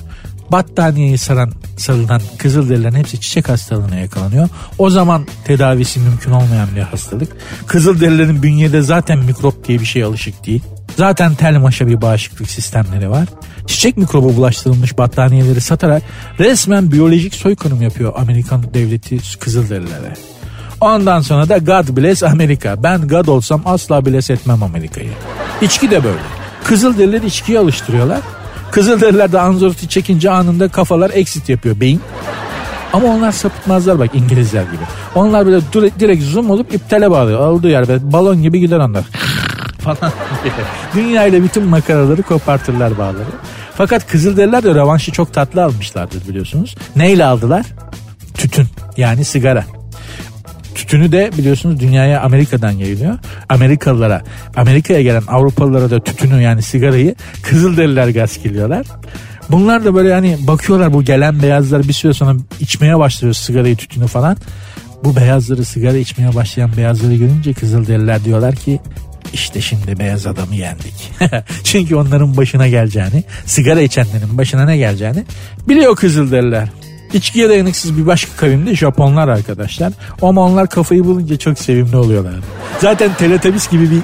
Battaniyeyi 0.52 1.18
saran, 1.18 1.52
sarılan 1.78 2.22
Kızılderililerin 2.38 2.96
hepsi 2.96 3.20
çiçek 3.20 3.50
hastalığına 3.50 3.96
yakalanıyor. 3.96 4.50
O 4.78 4.90
zaman 4.90 5.28
tedavisi 5.46 6.00
mümkün 6.00 6.32
olmayan 6.32 6.70
bir 6.76 6.82
hastalık. 6.82 7.38
Kızılderililerin 7.68 8.44
bünyede 8.44 8.82
zaten 8.82 9.20
mikrop 9.20 9.68
diye 9.68 9.80
bir 9.80 9.86
şey 9.86 10.04
alışık 10.04 10.46
değil. 10.46 10.64
Zaten 10.98 11.36
tel 11.36 11.58
maşa 11.60 11.88
bir 11.88 12.02
bağışıklık 12.02 12.50
sistemleri 12.50 13.10
var. 13.10 13.28
Çiçek 13.68 13.98
mikrobu 13.98 14.36
bulaştırılmış 14.36 14.98
battaniyeleri 14.98 15.62
satarak 15.62 16.04
resmen 16.40 16.92
biyolojik 16.92 17.36
soykırım 17.36 17.82
yapıyor 17.82 18.14
Amerikan 18.16 18.74
devleti 18.74 19.40
Kızılderililere. 19.40 20.37
Ondan 20.82 21.22
sonra 21.22 21.50
da 21.50 21.58
God 21.58 21.98
bless 21.98 22.24
Amerika. 22.24 22.84
Ben 22.84 23.08
God 23.08 23.28
olsam 23.28 23.62
asla 23.66 24.06
bless 24.06 24.30
etmem 24.30 24.64
Amerika'yı. 24.64 25.10
İçki 25.62 25.92
de 25.92 26.04
böyle. 26.04 26.20
Kızılderililer 26.64 27.22
içkiye 27.22 27.60
alıştırıyorlar. 27.60 28.20
Kızılderililer 28.72 29.32
de 29.32 29.40
anzorti 29.40 29.90
çekince 29.90 30.32
anında 30.32 30.68
kafalar 30.68 31.12
exit 31.14 31.50
yapıyor 31.50 31.80
beyin. 31.80 32.02
Ama 32.94 33.08
onlar 33.08 33.32
sapıtmazlar 33.32 34.00
bak 34.00 34.10
İngilizler 34.14 34.64
gibi. 34.64 34.84
Onlar 35.16 35.46
böyle 35.46 35.62
direkt 36.00 36.24
zoom 36.24 36.50
olup 36.50 36.74
iptale 36.74 37.12
bağlıyor. 37.12 37.40
Olduğu 37.40 37.68
yer 37.68 37.88
böyle 37.88 38.12
balon 38.12 38.42
gibi 38.42 38.60
gider 38.60 38.78
onlar. 38.78 39.04
falan 39.80 40.12
Dünya 40.96 41.26
ile 41.26 41.44
bütün 41.44 41.64
makaraları 41.64 42.22
kopartırlar 42.22 42.98
bağları. 42.98 43.28
Fakat 43.76 44.08
Kızılderililer 44.08 44.64
de 44.64 44.76
revanşı 44.76 45.12
çok 45.12 45.34
tatlı 45.34 45.64
almışlardır 45.64 46.28
biliyorsunuz. 46.28 46.76
Neyle 46.96 47.26
aldılar? 47.26 47.66
Tütün 48.34 48.68
yani 48.98 49.26
sigara. 49.26 49.77
Tütünü 50.78 51.12
de 51.12 51.32
biliyorsunuz 51.38 51.80
dünyaya 51.80 52.22
Amerika'dan 52.22 52.72
yayılıyor. 52.72 53.18
Amerikalılara, 53.50 54.22
Amerika'ya 54.56 55.02
gelen 55.02 55.24
Avrupalılara 55.28 55.90
da 55.90 56.04
tütünü 56.04 56.42
yani 56.42 56.62
sigarayı 56.62 57.16
Kızılderililer 57.44 58.08
gaz 58.08 58.44
geliyorlar. 58.44 58.86
Bunlar 59.50 59.86
da 59.86 59.96
böyle 59.96 60.14
hani 60.14 60.38
bakıyorlar 60.48 60.94
bu 60.94 61.04
gelen 61.04 61.42
beyazlar 61.42 61.84
bir 61.84 61.94
süre 61.94 62.14
sonra 62.14 62.36
içmeye 62.60 63.00
başlıyor 63.00 63.34
sigarayı 63.34 63.76
tütünü 63.76 64.08
falan. 64.08 64.38
Bu 65.04 65.16
beyazları 65.16 65.66
sigara 65.66 65.98
içmeye 65.98 66.36
başlayan 66.36 66.78
beyazları 66.78 67.16
görünce 67.16 67.54
Kızılderililer 67.54 68.24
diyorlar 68.24 68.56
ki 68.56 68.80
işte 69.34 69.62
şimdi 69.62 70.00
beyaz 70.00 70.28
adamı 70.28 70.56
yendik. 70.56 71.12
Çünkü 71.64 71.96
onların 71.96 72.38
başına 72.38 72.68
geleceğini, 72.68 73.24
sigara 73.46 73.82
içenlerin 73.82 74.38
başına 74.38 74.66
ne 74.66 74.78
geleceğini 74.78 75.24
biliyor 75.68 75.96
Kızılderililer. 75.96 76.68
İçkiye 77.14 77.50
dayanıksız 77.50 77.98
bir 77.98 78.06
başka 78.06 78.36
kavim 78.38 78.68
de 78.68 78.76
Japonlar 78.76 79.28
arkadaşlar. 79.28 79.94
Ama 80.22 80.42
onlar 80.42 80.70
kafayı 80.70 81.06
bulunca 81.06 81.38
çok 81.38 81.60
sevimli 81.60 81.98
oluyorlar. 81.98 82.34
Zaten 82.82 83.14
Teletubbies 83.14 83.70
gibi 83.70 83.92
bir 83.92 84.02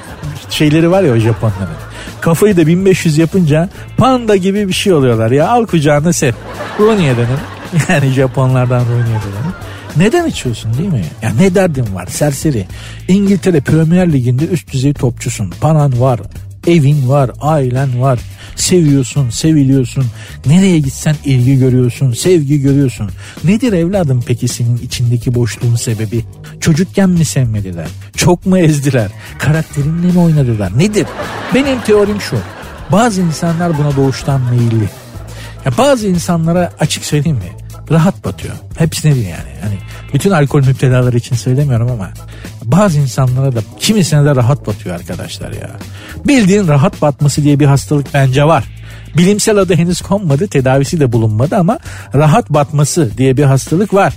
şeyleri 0.50 0.92
var 0.92 1.04
ya 1.04 1.14
o 1.14 1.18
Japonların. 1.18 1.76
Kafayı 2.22 2.58
da 2.58 2.68
1500 2.68 3.18
yapınca 3.18 3.70
panda 3.98 4.36
gibi 4.36 4.68
bir 4.68 4.74
şey 4.74 4.94
oluyorlar 4.94 5.32
ya. 5.32 5.50
Al 5.50 5.66
kucağına 5.66 6.14
sev. 6.14 6.34
Rooney'e 6.80 7.18
dönelim. 7.18 7.40
Yani 7.90 8.10
Japonlardan 8.10 8.82
Rooney'e 8.82 9.06
dönelim. 9.06 9.54
Neden 9.98 10.28
içiyorsun 10.28 10.78
değil 10.78 10.90
mi? 10.90 11.06
Ya 11.22 11.32
ne 11.40 11.56
derdin 11.56 11.96
var 11.96 12.06
serseri. 12.06 12.66
İngiltere 13.08 13.62
Premier 13.62 14.14
Ligi'nde 14.14 14.48
üst 14.48 14.74
düzey 14.74 14.94
topçusun. 14.94 15.54
Paran 15.62 16.00
var, 16.00 16.20
evin 16.68 17.10
var, 17.10 17.32
ailen 17.42 18.02
var. 18.02 18.20
Seviyorsun, 18.56 19.30
seviliyorsun. 19.30 20.06
Nereye 20.46 20.80
gitsen 20.80 21.16
ilgi 21.26 21.60
görüyorsun, 21.60 22.12
sevgi 22.12 22.62
görüyorsun. 22.62 23.10
Nedir 23.44 23.74
evladım 23.74 24.24
peki 24.28 24.48
senin 24.48 24.78
içindeki 24.78 25.36
boşluğun 25.36 25.76
sebebi? 25.76 26.26
Çocukken 26.60 27.10
mi 27.10 27.26
sevmediler? 27.26 27.88
Çok 28.16 28.46
mu 28.46 28.58
ezdiler? 28.58 29.12
Karakterinle 29.40 30.12
mi 30.12 30.20
oynadılar? 30.20 30.78
Nedir? 30.78 31.08
Benim 31.54 31.82
teorim 31.82 32.22
şu. 32.22 32.38
Bazı 32.92 33.22
insanlar 33.22 33.78
buna 33.78 33.96
doğuştan 33.96 34.42
meyilli. 34.42 34.90
Ya 35.66 35.72
bazı 35.78 36.08
insanlara 36.08 36.72
açık 36.80 37.06
söyleyeyim 37.06 37.38
mi? 37.38 37.63
Rahat 37.92 38.26
batıyor. 38.26 38.54
Hepsine 38.78 39.16
değil 39.16 39.28
yani. 39.28 39.50
Hani 39.64 39.78
bütün 40.14 40.32
alkol 40.32 40.66
müptelaları 40.66 41.18
için 41.18 41.36
söylemiyorum 41.36 41.92
ama 41.92 42.10
bazı 42.64 43.00
insanlara 43.00 43.56
da 43.56 43.60
kimisine 43.80 44.26
de 44.26 44.36
rahat 44.36 44.68
batıyor 44.68 44.96
arkadaşlar 44.96 45.52
ya. 45.52 45.70
Bildiğin 46.28 46.68
rahat 46.68 47.02
batması 47.02 47.44
diye 47.44 47.60
bir 47.60 47.66
hastalık 47.66 48.14
bence 48.14 48.44
var. 48.44 48.64
Bilimsel 49.18 49.58
adı 49.58 49.76
henüz 49.76 50.02
konmadı, 50.02 50.48
tedavisi 50.48 51.00
de 51.00 51.12
bulunmadı 51.12 51.56
ama 51.56 51.80
rahat 52.16 52.50
batması 52.50 53.18
diye 53.18 53.38
bir 53.38 53.44
hastalık 53.44 53.94
var. 53.94 54.14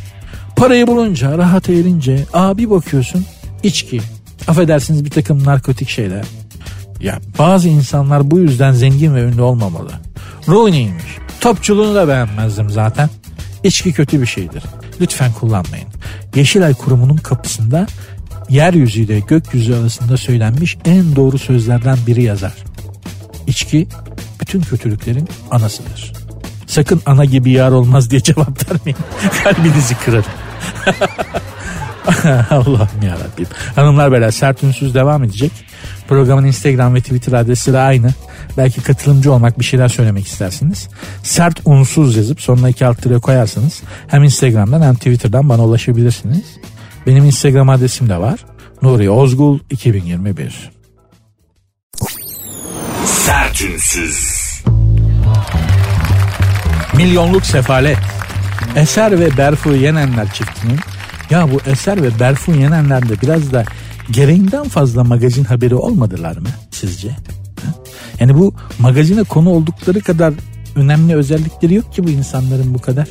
Parayı 0.57 0.87
bulunca, 0.87 1.38
rahat 1.38 1.68
erince, 1.68 2.24
aa 2.33 2.59
bir 2.59 2.70
bakıyorsun 2.70 3.24
içki, 3.62 4.00
affedersiniz 4.48 5.05
bir 5.05 5.11
takım 5.11 5.44
narkotik 5.44 5.88
şeyler. 5.88 6.24
Ya 7.00 7.18
bazı 7.38 7.68
insanlar 7.68 8.31
bu 8.31 8.38
yüzden 8.38 8.72
zengin 8.72 9.14
ve 9.14 9.22
ünlü 9.22 9.42
olmamalı. 9.42 9.90
Rooney'miş. 10.48 11.05
Topçuluğunu 11.40 11.94
da 11.94 12.09
beğenmezdim 12.09 12.70
zaten. 12.70 13.11
İçki 13.66 13.92
kötü 13.92 14.20
bir 14.20 14.26
şeydir. 14.26 14.62
Lütfen 15.00 15.33
kullanmayın. 15.33 15.88
Yeşilay 16.35 16.74
Kurumu'nun 16.74 17.16
kapısında 17.16 17.87
yeryüzü 18.48 19.00
ile 19.00 19.20
gökyüzü 19.20 19.74
arasında 19.74 20.16
söylenmiş 20.16 20.76
en 20.85 21.16
doğru 21.16 21.38
sözlerden 21.38 21.98
biri 22.07 22.22
yazar. 22.22 22.55
İçki 23.46 23.88
bütün 24.40 24.61
kötülüklerin 24.61 25.29
anasıdır. 25.50 26.12
Sakın 26.66 27.02
ana 27.07 27.24
gibi 27.24 27.50
yar 27.50 27.70
olmaz 27.70 28.11
diye 28.11 28.22
cevap 28.22 28.70
vermeyin. 28.70 28.98
Kalbinizi 29.44 29.94
kırarım. 30.05 30.33
Allah'ım 32.50 33.02
yarabbim. 33.02 33.46
Hanımlar 33.74 34.12
beyler 34.12 34.31
sert 34.31 34.62
ünsüz 34.62 34.94
devam 34.94 35.24
edecek. 35.24 35.52
Programın 36.08 36.44
Instagram 36.44 36.94
ve 36.94 37.00
Twitter 37.00 37.32
adresi 37.32 37.72
de 37.72 37.78
aynı. 37.78 38.10
Belki 38.56 38.82
katılımcı 38.82 39.32
olmak 39.32 39.58
bir 39.58 39.64
şeyler 39.64 39.88
söylemek 39.88 40.26
istersiniz. 40.26 40.88
Sert 41.22 41.60
unsuz 41.64 42.16
yazıp 42.16 42.40
sonuna 42.40 42.68
iki 42.68 42.86
alt 42.86 43.06
lira 43.06 43.18
koyarsanız 43.18 43.82
hem 44.08 44.24
Instagram'dan 44.24 44.82
hem 44.82 44.94
Twitter'dan 44.94 45.48
bana 45.48 45.64
ulaşabilirsiniz. 45.64 46.44
Benim 47.06 47.24
Instagram 47.24 47.68
adresim 47.68 48.08
de 48.08 48.16
var. 48.16 48.44
Nuri 48.82 49.10
Ozgul 49.10 49.58
2021. 49.70 50.70
Sertünsüz. 53.04 54.46
Milyonluk 56.96 57.46
sefalet. 57.46 57.98
Eser 58.76 59.20
ve 59.20 59.36
Berfu 59.36 59.72
Yenenler 59.72 60.32
çiftinin 60.32 60.78
ya 61.30 61.52
bu 61.52 61.70
Eser 61.70 62.02
ve 62.02 62.20
Berfu 62.20 62.52
Yenenler'de 62.52 63.20
biraz 63.22 63.52
da 63.52 63.64
gereğinden 64.10 64.64
fazla 64.64 65.04
magazin 65.04 65.44
haberi 65.44 65.74
olmadılar 65.74 66.36
mı 66.36 66.48
sizce? 66.70 67.16
Yani 68.20 68.38
bu 68.38 68.54
magazine 68.78 69.22
konu 69.22 69.50
oldukları 69.50 70.00
kadar 70.00 70.34
önemli 70.76 71.14
özellikleri 71.14 71.74
yok 71.74 71.92
ki 71.92 72.04
bu 72.04 72.10
insanların 72.10 72.74
bu 72.74 72.78
kadar. 72.78 73.08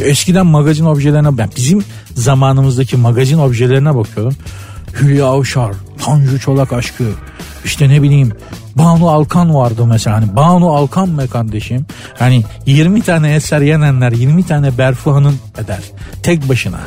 Eskiden 0.00 0.46
magazin 0.46 0.84
objelerine 0.84 1.38
ben 1.38 1.50
bizim 1.56 1.84
zamanımızdaki 2.14 2.96
magazin 2.96 3.38
objelerine 3.38 3.96
bakıyorum. 3.96 4.36
Hülya 5.00 5.26
Avşar, 5.26 5.72
Tanju 6.04 6.40
Çolak 6.40 6.72
aşkı, 6.72 7.04
işte 7.64 7.88
ne 7.88 8.02
bileyim 8.02 8.32
Banu 8.76 9.10
Alkan 9.10 9.54
vardı 9.54 9.86
mesela 9.86 10.16
hani 10.16 10.36
Banu 10.36 10.72
Alkan 10.72 11.08
mı 11.08 11.28
kardeşim? 11.28 11.86
Hani 12.18 12.44
20 12.66 13.02
tane 13.02 13.34
eser 13.34 13.60
yenenler 13.60 14.12
20 14.12 14.46
tane 14.46 14.78
Berfu 14.78 15.14
Hanım 15.14 15.38
eder. 15.58 15.80
Tek 16.22 16.48
başına. 16.48 16.80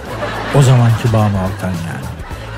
O 0.56 0.62
zamanki 0.62 1.14
Banu 1.14 1.38
Alkan 1.38 1.68
yani. 1.68 2.05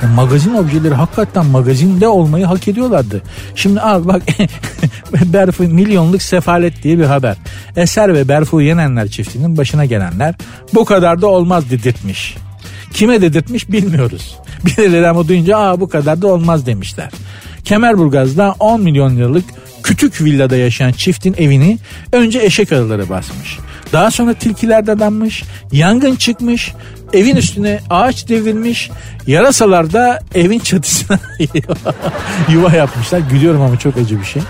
Yani 0.03 0.15
magazin 0.15 0.53
objeleri 0.53 0.93
hakikaten 0.93 1.45
magazinde 1.45 2.07
olmayı 2.07 2.45
hak 2.45 2.67
ediyorlardı. 2.67 3.21
Şimdi 3.55 3.81
al 3.81 4.07
bak 4.07 4.21
Berfu 5.25 5.63
milyonluk 5.63 6.21
sefalet 6.21 6.83
diye 6.83 6.99
bir 6.99 7.05
haber. 7.05 7.36
Eser 7.75 8.13
ve 8.13 8.27
Berfu 8.27 8.62
Yenenler 8.62 9.07
çiftinin 9.07 9.57
başına 9.57 9.86
gelenler 9.86 10.36
bu 10.73 10.86
kadar 10.86 11.21
da 11.21 11.27
olmaz 11.27 11.69
dedirtmiş. 11.69 12.38
Kime 12.93 13.21
dedirtmiş 13.21 13.71
bilmiyoruz. 13.71 14.38
Birileri 14.65 15.07
ama 15.07 15.27
duyunca 15.27 15.57
aa 15.57 15.79
bu 15.79 15.89
kadar 15.89 16.21
da 16.21 16.27
olmaz 16.27 16.65
demişler. 16.65 17.10
Kemerburgaz'da 17.65 18.55
10 18.60 18.81
milyon 18.81 19.17
liralık 19.17 19.45
küçük 19.83 20.21
villada 20.21 20.57
yaşayan 20.57 20.91
çiftin 20.91 21.36
evini 21.38 21.79
önce 22.12 22.39
eşek 22.39 22.71
arıları 22.71 23.10
basmış. 23.10 23.57
Daha 23.93 24.12
sonra 24.12 24.34
tilkiler 24.34 24.88
dadanmış, 24.88 25.43
yangın 25.71 26.15
çıkmış, 26.15 26.73
evin 27.13 27.36
üstüne 27.36 27.80
ağaç 27.89 28.30
devrilmiş, 28.30 28.89
yarasalar 29.28 29.93
da 29.93 30.19
evin 30.36 30.60
çatısına 30.60 31.19
yuva 32.50 32.71
yapmışlar. 32.71 33.19
Gülüyorum 33.19 33.62
ama 33.62 33.80
çok 33.80 33.97
acı 33.97 34.19
bir 34.19 34.26
şey. 34.26 34.41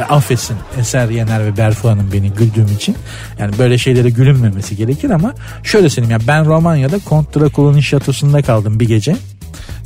E, 0.00 0.04
affetsin 0.04 0.56
Eser 0.78 1.08
Yener 1.08 1.44
ve 1.44 1.56
Berfu 1.56 1.88
Hanım 1.88 2.10
beni 2.12 2.30
güldüğüm 2.30 2.72
için. 2.76 2.96
Yani 3.38 3.58
böyle 3.58 3.78
şeylere 3.78 4.10
gülünmemesi 4.10 4.76
gerekir 4.76 5.10
ama 5.10 5.34
şöyle 5.62 5.90
söyleyeyim 5.90 6.20
ya 6.20 6.26
ben 6.28 6.46
Romanya'da 6.46 6.98
Kont 6.98 7.36
Drakula'nın 7.36 7.80
şatosunda 7.80 8.42
kaldım 8.42 8.80
bir 8.80 8.88
gece. 8.88 9.16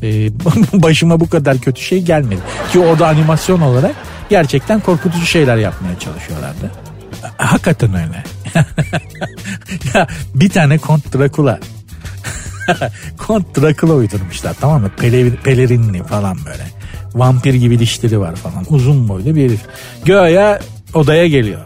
Ee, 0.03 0.31
başıma 0.73 1.21
bu 1.21 1.29
kadar 1.29 1.59
kötü 1.59 1.83
şey 1.83 2.03
gelmedi. 2.03 2.41
Ki 2.73 2.79
orada 2.79 3.09
animasyon 3.09 3.61
olarak 3.61 3.95
gerçekten 4.31 4.81
korkutucu 4.81 5.27
şeyler 5.27 5.57
yapmaya 5.57 5.99
çalışıyorlardı. 5.99 6.88
Hakikaten 7.37 7.95
öyle. 7.95 8.25
ya 9.95 10.07
bir 10.35 10.49
tane 10.49 10.79
Kont 10.79 11.15
Drakula 11.15 11.61
Kont 13.19 13.57
Drakula 13.61 13.95
uydurmuşlar 13.95 14.55
tamam 14.61 14.83
mı? 14.83 14.91
Pele, 14.97 15.31
pelerinli 15.31 16.03
falan 16.03 16.39
böyle. 16.47 16.65
Vampir 17.15 17.55
gibi 17.55 17.79
dişleri 17.79 18.21
var 18.21 18.37
falan. 18.37 18.65
Uzun 18.69 19.09
boylu 19.09 19.37
bir 19.37 19.45
herif. 19.45 19.61
Göğe 20.05 20.59
odaya 20.95 21.29
geliyor. 21.29 21.61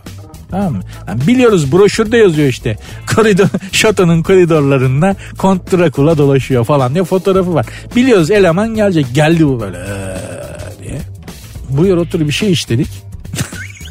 Tamam 0.51 0.73
mı? 0.73 0.83
Yani 1.09 1.27
biliyoruz 1.27 1.73
broşürde 1.73 2.17
yazıyor 2.17 2.49
işte. 2.49 2.77
Koridor, 3.17 3.47
şatonun 3.73 4.23
koridorlarında 4.23 5.17
Kont 5.39 5.73
Drakula 5.73 6.19
dolaşıyor 6.19 6.65
falan 6.65 6.95
diye 6.95 7.05
fotoğrafı 7.05 7.55
var. 7.55 7.67
Biliyoruz 7.97 8.31
eleman 8.31 8.75
gelecek. 8.75 9.07
Geldi 9.13 9.47
bu 9.47 9.61
böyle 9.61 9.79
ee, 9.79 10.83
diye. 10.83 10.99
Buyur 11.71 11.97
otur 11.97 12.21
bir 12.21 12.33
şey 12.33 12.53
istedik. 12.53 13.12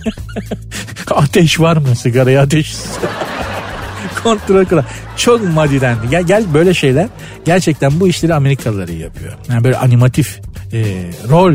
ateş 1.11 1.59
var 1.59 1.77
mı? 1.77 1.95
Sigaraya 1.95 2.41
ateş. 2.41 2.75
Kont 4.23 4.49
Drakula. 4.49 4.85
Çok 5.17 5.53
madidendi. 5.53 6.09
Gel, 6.09 6.23
gel 6.23 6.53
böyle 6.53 6.73
şeyler 6.73 7.07
gerçekten 7.45 7.99
bu 7.99 8.07
işleri 8.07 8.33
Amerikalılar 8.33 8.87
iyi 8.87 8.99
yapıyor. 8.99 9.33
Yani 9.49 9.63
böyle 9.63 9.77
animatif 9.77 10.39
e, 10.73 11.09
rol 11.29 11.53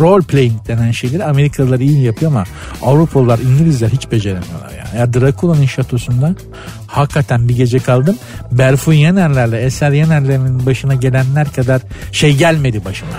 role 0.00 0.22
playing 0.22 0.68
denen 0.68 0.90
şeyleri 0.90 1.24
Amerikalılar 1.24 1.80
iyi 1.80 2.02
yapıyor 2.02 2.30
ama 2.30 2.44
Avrupalılar, 2.82 3.38
İngilizler 3.38 3.88
hiç 3.88 4.10
beceremiyorlar 4.12 4.70
yani. 4.70 4.98
Ya 4.98 5.14
Drakula'nın 5.14 5.66
şatosunda 5.66 6.34
hakikaten 6.86 7.48
bir 7.48 7.56
gece 7.56 7.78
kaldım. 7.78 8.16
Berfu 8.52 8.92
Yenerlerle 8.92 9.60
Eser 9.60 9.92
Yenerler'in 9.92 10.66
başına 10.66 10.94
gelenler 10.94 11.52
kadar 11.52 11.82
şey 12.12 12.36
gelmedi 12.36 12.84
başıma. 12.84 13.12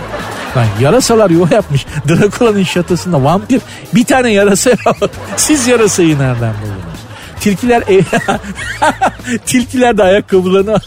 Lan 0.57 0.67
yarasalar 0.81 1.29
yuva 1.29 1.55
yapmış. 1.55 1.85
Drakula'nın 2.09 2.63
şatosunda 2.63 3.23
vampir 3.23 3.61
bir 3.95 4.05
tane 4.05 4.31
yarasa 4.31 4.71
Siz 5.37 5.67
yarasayı 5.67 6.19
nereden 6.19 6.53
buldunuz? 6.61 6.99
Tilkiler 7.39 7.83
tilkiler 9.45 9.97
de 9.97 10.03
ayakkabılarını 10.03 10.79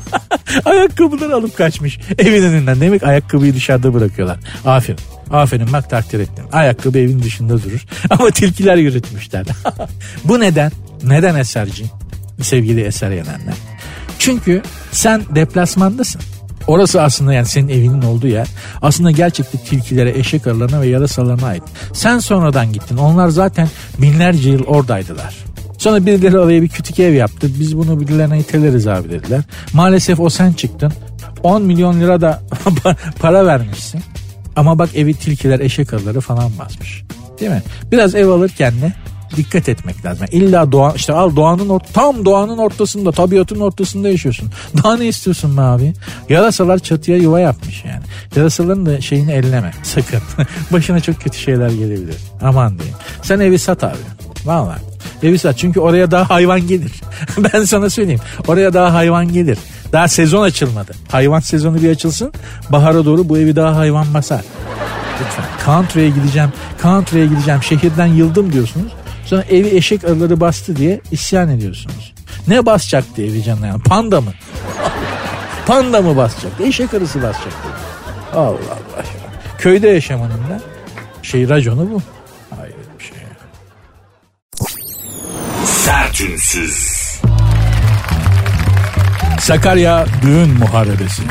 ayakkabıları 0.64 1.34
alıp 1.34 1.56
kaçmış 1.56 1.98
evin 2.18 2.42
önünden. 2.42 2.80
Demek 2.80 3.02
ayakkabıyı 3.02 3.54
dışarıda 3.54 3.94
bırakıyorlar. 3.94 4.38
Aferin. 4.64 5.00
Aferin 5.30 5.72
bak 5.72 5.90
takdir 5.90 6.20
ettim. 6.20 6.44
Ayakkabı 6.52 6.98
evin 6.98 7.22
dışında 7.22 7.62
durur. 7.62 7.84
Ama 8.10 8.30
tilkiler 8.30 8.76
yürütmüşler. 8.76 9.46
Bu 10.24 10.40
neden? 10.40 10.72
Neden 11.04 11.34
eserci? 11.34 11.84
Sevgili 12.40 12.80
eser 12.80 13.10
yenenler. 13.10 13.54
Çünkü 14.18 14.62
sen 14.92 15.22
deplasmandasın. 15.34 16.20
Orası 16.66 17.02
aslında 17.02 17.32
yani 17.32 17.46
senin 17.46 17.68
evinin 17.68 18.02
olduğu 18.02 18.26
yer. 18.26 18.48
Aslında 18.82 19.10
gerçekte 19.10 19.58
tilkilere, 19.58 20.18
eşek 20.18 20.46
arılarına 20.46 20.80
ve 20.80 20.86
yarasalarına 20.86 21.46
ait. 21.46 21.62
Sen 21.92 22.18
sonradan 22.18 22.72
gittin. 22.72 22.96
Onlar 22.96 23.28
zaten 23.28 23.68
binlerce 23.98 24.50
yıl 24.50 24.64
oradaydılar. 24.64 25.34
Sonra 25.78 26.06
birileri 26.06 26.38
oraya 26.38 26.62
bir 26.62 26.68
kütük 26.68 27.00
ev 27.00 27.12
yaptı. 27.12 27.50
Biz 27.60 27.76
bunu 27.76 28.00
birilerine 28.00 28.38
iteleriz 28.38 28.86
abi 28.86 29.10
dediler. 29.10 29.40
Maalesef 29.72 30.20
o 30.20 30.30
sen 30.30 30.52
çıktın. 30.52 30.92
10 31.42 31.62
milyon 31.62 32.00
lira 32.00 32.20
da 32.20 32.42
para 33.20 33.46
vermişsin. 33.46 34.00
Ama 34.56 34.78
bak 34.78 34.96
evi 34.96 35.14
tilkiler, 35.14 35.60
eşek 35.60 35.92
arıları 35.92 36.20
falan 36.20 36.50
basmış. 36.58 37.02
Değil 37.40 37.50
mi? 37.50 37.62
Biraz 37.92 38.14
ev 38.14 38.28
alırken 38.28 38.72
de 38.80 38.92
dikkat 39.36 39.68
etmek 39.68 40.04
lazım. 40.04 40.26
Yani 40.32 40.44
illa 40.44 40.72
doğa 40.72 40.92
işte 40.92 41.12
al 41.12 41.36
doğanın 41.36 41.68
or 41.68 41.80
tam 41.80 42.24
doğanın 42.24 42.58
ortasında 42.58 43.12
tabiatın 43.12 43.60
ortasında 43.60 44.08
yaşıyorsun. 44.08 44.50
Daha 44.84 44.96
ne 44.96 45.06
istiyorsun 45.06 45.56
be 45.56 45.60
abi? 45.60 45.92
Yarasalar 46.28 46.78
çatıya 46.78 47.16
yuva 47.16 47.40
yapmış 47.40 47.84
yani. 47.84 48.02
Yarasaların 48.36 48.86
da 48.86 49.00
şeyini 49.00 49.32
elleme 49.32 49.72
sakın. 49.82 50.20
Başına 50.72 51.00
çok 51.00 51.20
kötü 51.20 51.38
şeyler 51.38 51.70
gelebilir. 51.70 52.16
Aman 52.42 52.78
diyeyim. 52.78 52.96
Sen 53.22 53.40
evi 53.40 53.58
sat 53.58 53.84
abi. 53.84 53.96
Vallahi. 54.44 54.80
Evi 55.22 55.38
sat 55.38 55.58
çünkü 55.58 55.80
oraya 55.80 56.10
daha 56.10 56.30
hayvan 56.30 56.66
gelir. 56.66 56.92
ben 57.38 57.64
sana 57.64 57.90
söyleyeyim. 57.90 58.20
Oraya 58.48 58.74
daha 58.74 58.94
hayvan 58.94 59.32
gelir. 59.32 59.58
Daha 59.92 60.08
sezon 60.08 60.42
açılmadı. 60.42 60.92
Hayvan 61.10 61.40
sezonu 61.40 61.82
bir 61.82 61.90
açılsın. 61.90 62.32
Bahara 62.70 63.04
doğru 63.04 63.28
bu 63.28 63.38
evi 63.38 63.56
daha 63.56 63.76
hayvan 63.76 64.14
basar. 64.14 64.42
Lütfen. 65.20 65.44
Country'e 65.64 66.08
gideceğim. 66.08 66.52
Country'e 66.82 67.26
gideceğim. 67.26 67.62
Şehirden 67.62 68.06
yıldım 68.06 68.52
diyorsunuz. 68.52 68.92
Sonra 69.24 69.42
evi 69.42 69.68
eşek 69.76 70.04
arıları 70.04 70.40
bastı 70.40 70.76
diye 70.76 71.00
isyan 71.10 71.48
ediyorsunuz. 71.48 72.14
Ne 72.48 72.66
basacaktı 72.66 73.22
evi 73.22 73.42
canına 73.42 73.66
yani? 73.66 73.82
Panda 73.82 74.20
mı? 74.20 74.32
Panda 75.66 76.02
mı 76.02 76.16
basacaktı? 76.16 76.62
Eşek 76.62 76.94
arısı 76.94 77.22
basacaktı. 77.22 77.68
Allah 78.32 78.48
Allah. 78.48 79.04
Köyde 79.58 79.88
yaşamanın 79.88 80.30
da 80.30 80.60
şey 81.22 81.48
raconu 81.48 81.90
bu. 81.90 82.02
Hayır 82.56 82.74
bir 82.98 83.04
şey. 83.04 83.16
Sertünsüz. 85.64 87.02
Sakarya 89.40 90.06
düğün 90.22 90.58
muharebesi. 90.58 91.22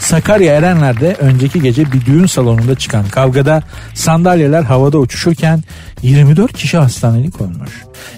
Sakarya 0.00 0.54
Erenler'de 0.54 1.14
önceki 1.14 1.62
gece 1.62 1.92
bir 1.92 2.06
düğün 2.06 2.26
salonunda 2.26 2.74
çıkan 2.74 3.08
kavgada 3.08 3.62
sandalyeler 3.94 4.62
havada 4.62 4.98
uçuşurken 4.98 5.62
24 6.04 6.52
kişi 6.52 6.78
hastanelik 6.78 7.40
olmuş. 7.40 7.70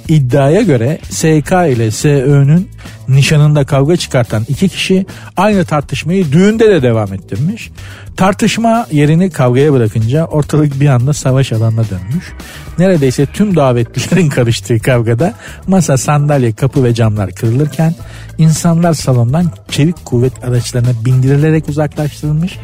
İddiaya 0.08 0.62
göre 0.62 0.98
SK 1.10 1.52
ile 1.52 1.90
SÖ'nün 1.90 2.68
nişanında 3.08 3.64
kavga 3.64 3.96
çıkartan 3.96 4.44
iki 4.48 4.68
kişi 4.68 5.06
aynı 5.36 5.64
tartışmayı 5.64 6.32
düğünde 6.32 6.70
de 6.70 6.82
devam 6.82 7.12
ettirmiş. 7.12 7.70
Tartışma 8.16 8.86
yerini 8.92 9.30
kavgaya 9.30 9.72
bırakınca 9.72 10.24
ortalık 10.24 10.80
bir 10.80 10.88
anda 10.88 11.12
savaş 11.12 11.52
alanına 11.52 11.84
dönmüş. 11.90 12.32
Neredeyse 12.78 13.26
tüm 13.26 13.56
davetlilerin 13.56 14.28
karıştığı 14.36 14.78
kavgada 14.78 15.34
masa, 15.66 15.96
sandalye, 15.96 16.52
kapı 16.52 16.84
ve 16.84 16.94
camlar 16.94 17.30
kırılırken 17.30 17.94
insanlar 18.38 18.94
salondan 18.94 19.52
çevik 19.70 20.04
kuvvet 20.04 20.44
araçlarına 20.44 21.04
bindirilerek 21.04 21.68
uzaklaştırılmış. 21.68 22.58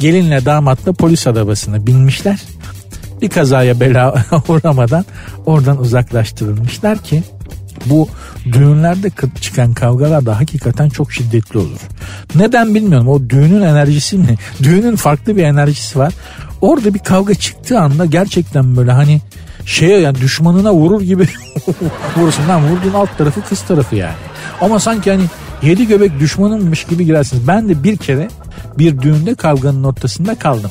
Gelinle 0.00 0.44
damatla 0.44 0.92
polis 0.92 1.26
arabasına 1.26 1.86
binmişler. 1.86 2.40
Bir 3.22 3.28
kazaya 3.28 3.80
bela 3.80 4.24
uğramadan 4.48 5.04
oradan 5.46 5.78
uzaklaştırılmışlar 5.78 6.98
ki 6.98 7.22
bu 7.86 8.08
düğünlerde 8.44 9.10
çıkan 9.40 9.74
kavgalar 9.74 10.26
da 10.26 10.40
hakikaten 10.40 10.88
çok 10.88 11.12
şiddetli 11.12 11.58
olur. 11.58 11.80
Neden 12.34 12.74
bilmiyorum. 12.74 13.08
O 13.08 13.30
düğünün 13.30 13.62
enerjisi 13.62 14.18
mi? 14.18 14.36
Düğünün 14.62 14.96
farklı 14.96 15.36
bir 15.36 15.44
enerjisi 15.44 15.98
var. 15.98 16.14
Orada 16.60 16.94
bir 16.94 16.98
kavga 16.98 17.34
çıktığı 17.34 17.80
anda 17.80 18.06
gerçekten 18.06 18.76
böyle 18.76 18.92
hani 18.92 19.20
şeye 19.66 20.00
yani 20.00 20.20
düşmanına 20.20 20.72
vurur 20.72 21.00
gibi 21.00 21.28
vurursun. 22.16 22.48
Lan 22.48 22.62
vurduğun 22.68 22.94
alt 22.94 23.18
tarafı 23.18 23.42
kız 23.42 23.62
tarafı 23.62 23.96
yani. 23.96 24.14
Ama 24.60 24.80
sanki 24.80 25.10
hani 25.10 25.24
yedi 25.62 25.86
göbek 25.86 26.20
düşmanınmış 26.20 26.84
gibi 26.84 27.04
girersiniz. 27.04 27.48
Ben 27.48 27.68
de 27.68 27.84
bir 27.84 27.96
kere 27.96 28.28
bir 28.78 29.02
düğünde 29.02 29.34
kavganın 29.34 29.84
ortasında 29.84 30.34
kaldım. 30.34 30.70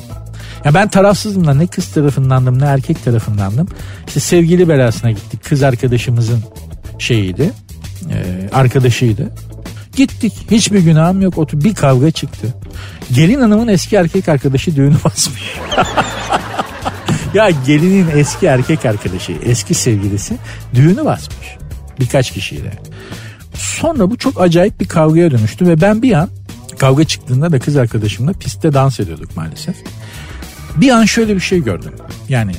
Ya 0.66 0.74
ben 0.74 0.88
tarafsızdım 0.88 1.46
da 1.46 1.54
ne 1.54 1.66
kız 1.66 1.88
tarafındandım 1.88 2.60
ne 2.60 2.64
erkek 2.64 3.04
tarafındandım. 3.04 3.68
İşte 4.06 4.20
sevgili 4.20 4.68
belasına 4.68 5.10
gittik. 5.10 5.44
Kız 5.44 5.62
arkadaşımızın 5.62 6.44
şeyiydi. 6.98 7.52
E, 8.10 8.48
arkadaşıydı. 8.52 9.30
Gittik. 9.96 10.32
Hiçbir 10.50 10.78
günahım 10.78 11.22
yok. 11.22 11.38
Otur 11.38 11.64
bir 11.64 11.74
kavga 11.74 12.10
çıktı. 12.10 12.54
Gelin 13.12 13.40
hanımın 13.40 13.68
eski 13.68 13.96
erkek 13.96 14.28
arkadaşı 14.28 14.76
düğünü 14.76 14.94
basmış. 15.04 15.42
ya 17.34 17.50
gelinin 17.66 18.06
eski 18.14 18.46
erkek 18.46 18.86
arkadaşı, 18.86 19.32
eski 19.32 19.74
sevgilisi 19.74 20.36
düğünü 20.74 21.04
basmış. 21.04 21.56
Birkaç 22.00 22.30
kişiyle. 22.30 22.72
Sonra 23.54 24.10
bu 24.10 24.16
çok 24.16 24.40
acayip 24.40 24.80
bir 24.80 24.88
kavgaya 24.88 25.30
dönüştü 25.30 25.66
ve 25.66 25.80
ben 25.80 26.02
bir 26.02 26.12
an 26.12 26.28
kavga 26.78 27.04
çıktığında 27.04 27.52
da 27.52 27.58
kız 27.58 27.76
arkadaşımla 27.76 28.32
pistte 28.32 28.72
dans 28.72 29.00
ediyorduk 29.00 29.36
maalesef. 29.36 29.76
Bir 30.76 30.90
an 30.90 31.04
şöyle 31.04 31.34
bir 31.34 31.40
şey 31.40 31.62
gördüm. 31.62 31.92
Yani 32.28 32.52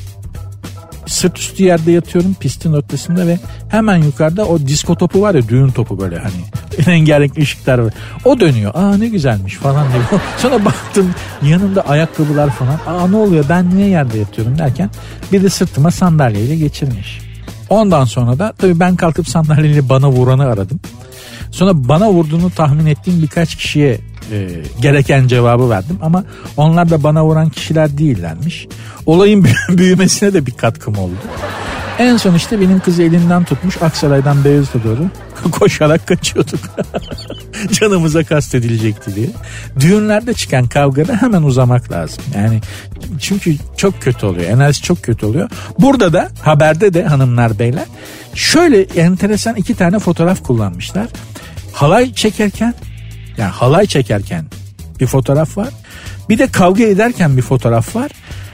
sırt 1.06 1.38
üstü 1.38 1.64
yerde 1.64 1.92
yatıyorum 1.92 2.34
pistin 2.34 2.72
ortasında 2.72 3.26
ve 3.26 3.38
hemen 3.68 3.96
yukarıda 3.96 4.46
o 4.46 4.58
disko 4.58 4.94
topu 4.94 5.20
var 5.22 5.34
ya 5.34 5.48
düğün 5.48 5.68
topu 5.68 6.00
böyle 6.00 6.18
hani 6.18 6.34
rengarenk 6.86 7.38
ışıklar 7.38 7.78
var. 7.78 7.94
O 8.24 8.40
dönüyor. 8.40 8.74
Aa 8.74 8.96
ne 8.96 9.08
güzelmiş 9.08 9.54
falan 9.54 9.86
diyor. 9.92 10.20
Sonra 10.38 10.64
baktım 10.64 11.14
yanımda 11.42 11.82
ayakkabılar 11.82 12.50
falan. 12.50 12.78
Aa 12.86 13.08
ne 13.08 13.16
oluyor 13.16 13.44
ben 13.48 13.76
niye 13.76 13.88
yerde 13.88 14.18
yatıyorum 14.18 14.58
derken 14.58 14.90
bir 15.32 15.42
de 15.42 15.48
sırtıma 15.48 15.90
sandalyeyle 15.90 16.56
geçirmiş. 16.56 17.20
Ondan 17.70 18.04
sonra 18.04 18.38
da 18.38 18.52
tabii 18.58 18.80
ben 18.80 18.96
kalkıp 18.96 19.28
sandalyeyle 19.28 19.88
bana 19.88 20.10
vuranı 20.10 20.44
aradım. 20.44 20.80
Sonra 21.50 21.88
bana 21.88 22.10
vurduğunu 22.10 22.50
tahmin 22.50 22.86
ettiğim 22.86 23.22
birkaç 23.22 23.56
kişiye 23.56 24.00
e, 24.32 24.62
gereken 24.80 25.26
cevabı 25.26 25.70
verdim 25.70 25.98
ama 26.02 26.24
onlar 26.56 26.90
da 26.90 27.02
bana 27.02 27.24
vuran 27.24 27.48
kişiler 27.48 27.98
değillermiş. 27.98 28.68
Olayın 29.06 29.46
büyümesine 29.68 30.32
de 30.32 30.46
bir 30.46 30.52
katkım 30.52 30.98
oldu. 30.98 31.14
En 31.98 32.16
son 32.16 32.34
işte 32.34 32.60
benim 32.60 32.80
kızı 32.80 33.02
elinden 33.02 33.44
tutmuş 33.44 33.82
Aksaray'dan 33.82 34.44
Beyazıt'a 34.44 34.84
doğru 34.84 35.10
koşarak 35.50 36.06
kaçıyorduk. 36.06 36.60
Canımıza 37.72 38.24
kastedilecekti 38.24 39.14
diye. 39.14 39.28
Düğünlerde 39.80 40.34
çıkan 40.34 40.68
kavgada 40.68 41.14
hemen 41.14 41.42
uzamak 41.42 41.92
lazım. 41.92 42.24
Yani 42.34 42.60
çünkü 43.20 43.56
çok 43.76 44.02
kötü 44.02 44.26
oluyor. 44.26 44.50
Enerji 44.50 44.82
çok 44.82 45.02
kötü 45.02 45.26
oluyor. 45.26 45.50
Burada 45.78 46.12
da 46.12 46.28
haberde 46.42 46.94
de 46.94 47.04
hanımlar 47.04 47.58
beyler 47.58 47.84
şöyle 48.34 48.82
enteresan 48.82 49.56
iki 49.56 49.74
tane 49.74 49.98
fotoğraf 49.98 50.42
kullanmışlar. 50.42 51.06
Halay 51.72 52.14
çekerken 52.14 52.74
yani 53.38 53.50
halay 53.50 53.86
çekerken 53.86 54.44
bir 55.00 55.06
fotoğraf 55.06 55.56
var. 55.56 55.68
Bir 56.28 56.38
de 56.38 56.46
kavga 56.46 56.84
ederken 56.84 57.36
bir 57.36 57.42
fotoğraf 57.42 57.96
var. 57.96 58.10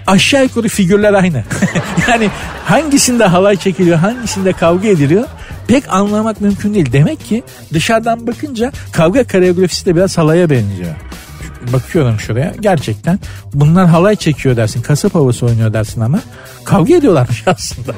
Aşağı 0.06 0.42
yukarı 0.42 0.68
figürler 0.68 1.12
aynı. 1.14 1.44
yani 2.08 2.30
hangisinde 2.64 3.24
halay 3.24 3.56
çekiliyor, 3.56 3.98
hangisinde 3.98 4.52
kavga 4.52 4.88
ediliyor 4.88 5.24
pek 5.68 5.84
anlamak 5.88 6.40
mümkün 6.40 6.74
değil. 6.74 6.92
Demek 6.92 7.24
ki 7.24 7.42
dışarıdan 7.72 8.26
bakınca 8.26 8.72
kavga 8.92 9.24
koreografisi 9.24 9.86
de 9.86 9.96
biraz 9.96 10.18
halaya 10.18 10.50
benziyor. 10.50 10.94
Bakıyorum 11.72 12.20
şuraya 12.20 12.54
gerçekten 12.60 13.18
bunlar 13.54 13.86
halay 13.86 14.16
çekiyor 14.16 14.56
dersin 14.56 14.82
kasap 14.82 15.14
havası 15.14 15.46
oynuyor 15.46 15.72
dersin 15.72 16.00
ama 16.00 16.20
kavga 16.64 16.94
ediyorlarmış 16.94 17.42
aslında. 17.46 17.92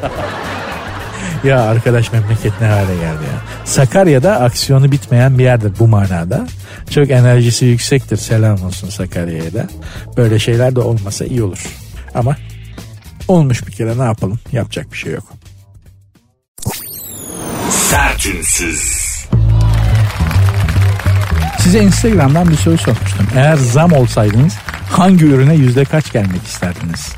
Ya 1.47 1.61
arkadaş 1.61 2.13
memleket 2.13 2.61
ne 2.61 2.67
hale 2.67 2.95
geldi 2.95 3.25
ya. 3.33 3.65
Sakarya'da 3.65 4.41
aksiyonu 4.41 4.93
bitmeyen 4.93 5.39
bir 5.39 5.45
yerdir 5.45 5.73
bu 5.79 5.89
manada. 5.89 6.47
Çok 6.91 7.11
enerjisi 7.11 7.65
yüksektir 7.65 8.17
selam 8.17 8.65
olsun 8.65 8.91
Sakarya'ya 8.91 9.55
da. 9.55 9.67
Böyle 10.17 10.39
şeyler 10.39 10.77
de 10.77 10.81
olmasa 10.81 11.25
iyi 11.25 11.43
olur. 11.43 11.67
Ama 12.15 12.37
olmuş 13.29 13.67
bir 13.67 13.73
kere 13.73 13.99
ne 13.99 14.03
yapalım 14.03 14.39
yapacak 14.53 14.93
bir 14.93 14.99
şey 14.99 15.13
yok. 15.13 15.25
Sertünsüz. 17.71 19.07
Size 21.61 21.83
Instagram'dan 21.83 22.49
bir 22.49 22.57
soru 22.57 22.79
sormuştum. 22.79 23.27
Eğer 23.37 23.57
zam 23.57 23.93
olsaydınız 23.93 24.55
hangi 24.91 25.25
ürüne 25.25 25.55
yüzde 25.55 25.85
kaç 25.85 26.13
gelmek 26.13 26.43
isterdiniz? 26.47 27.17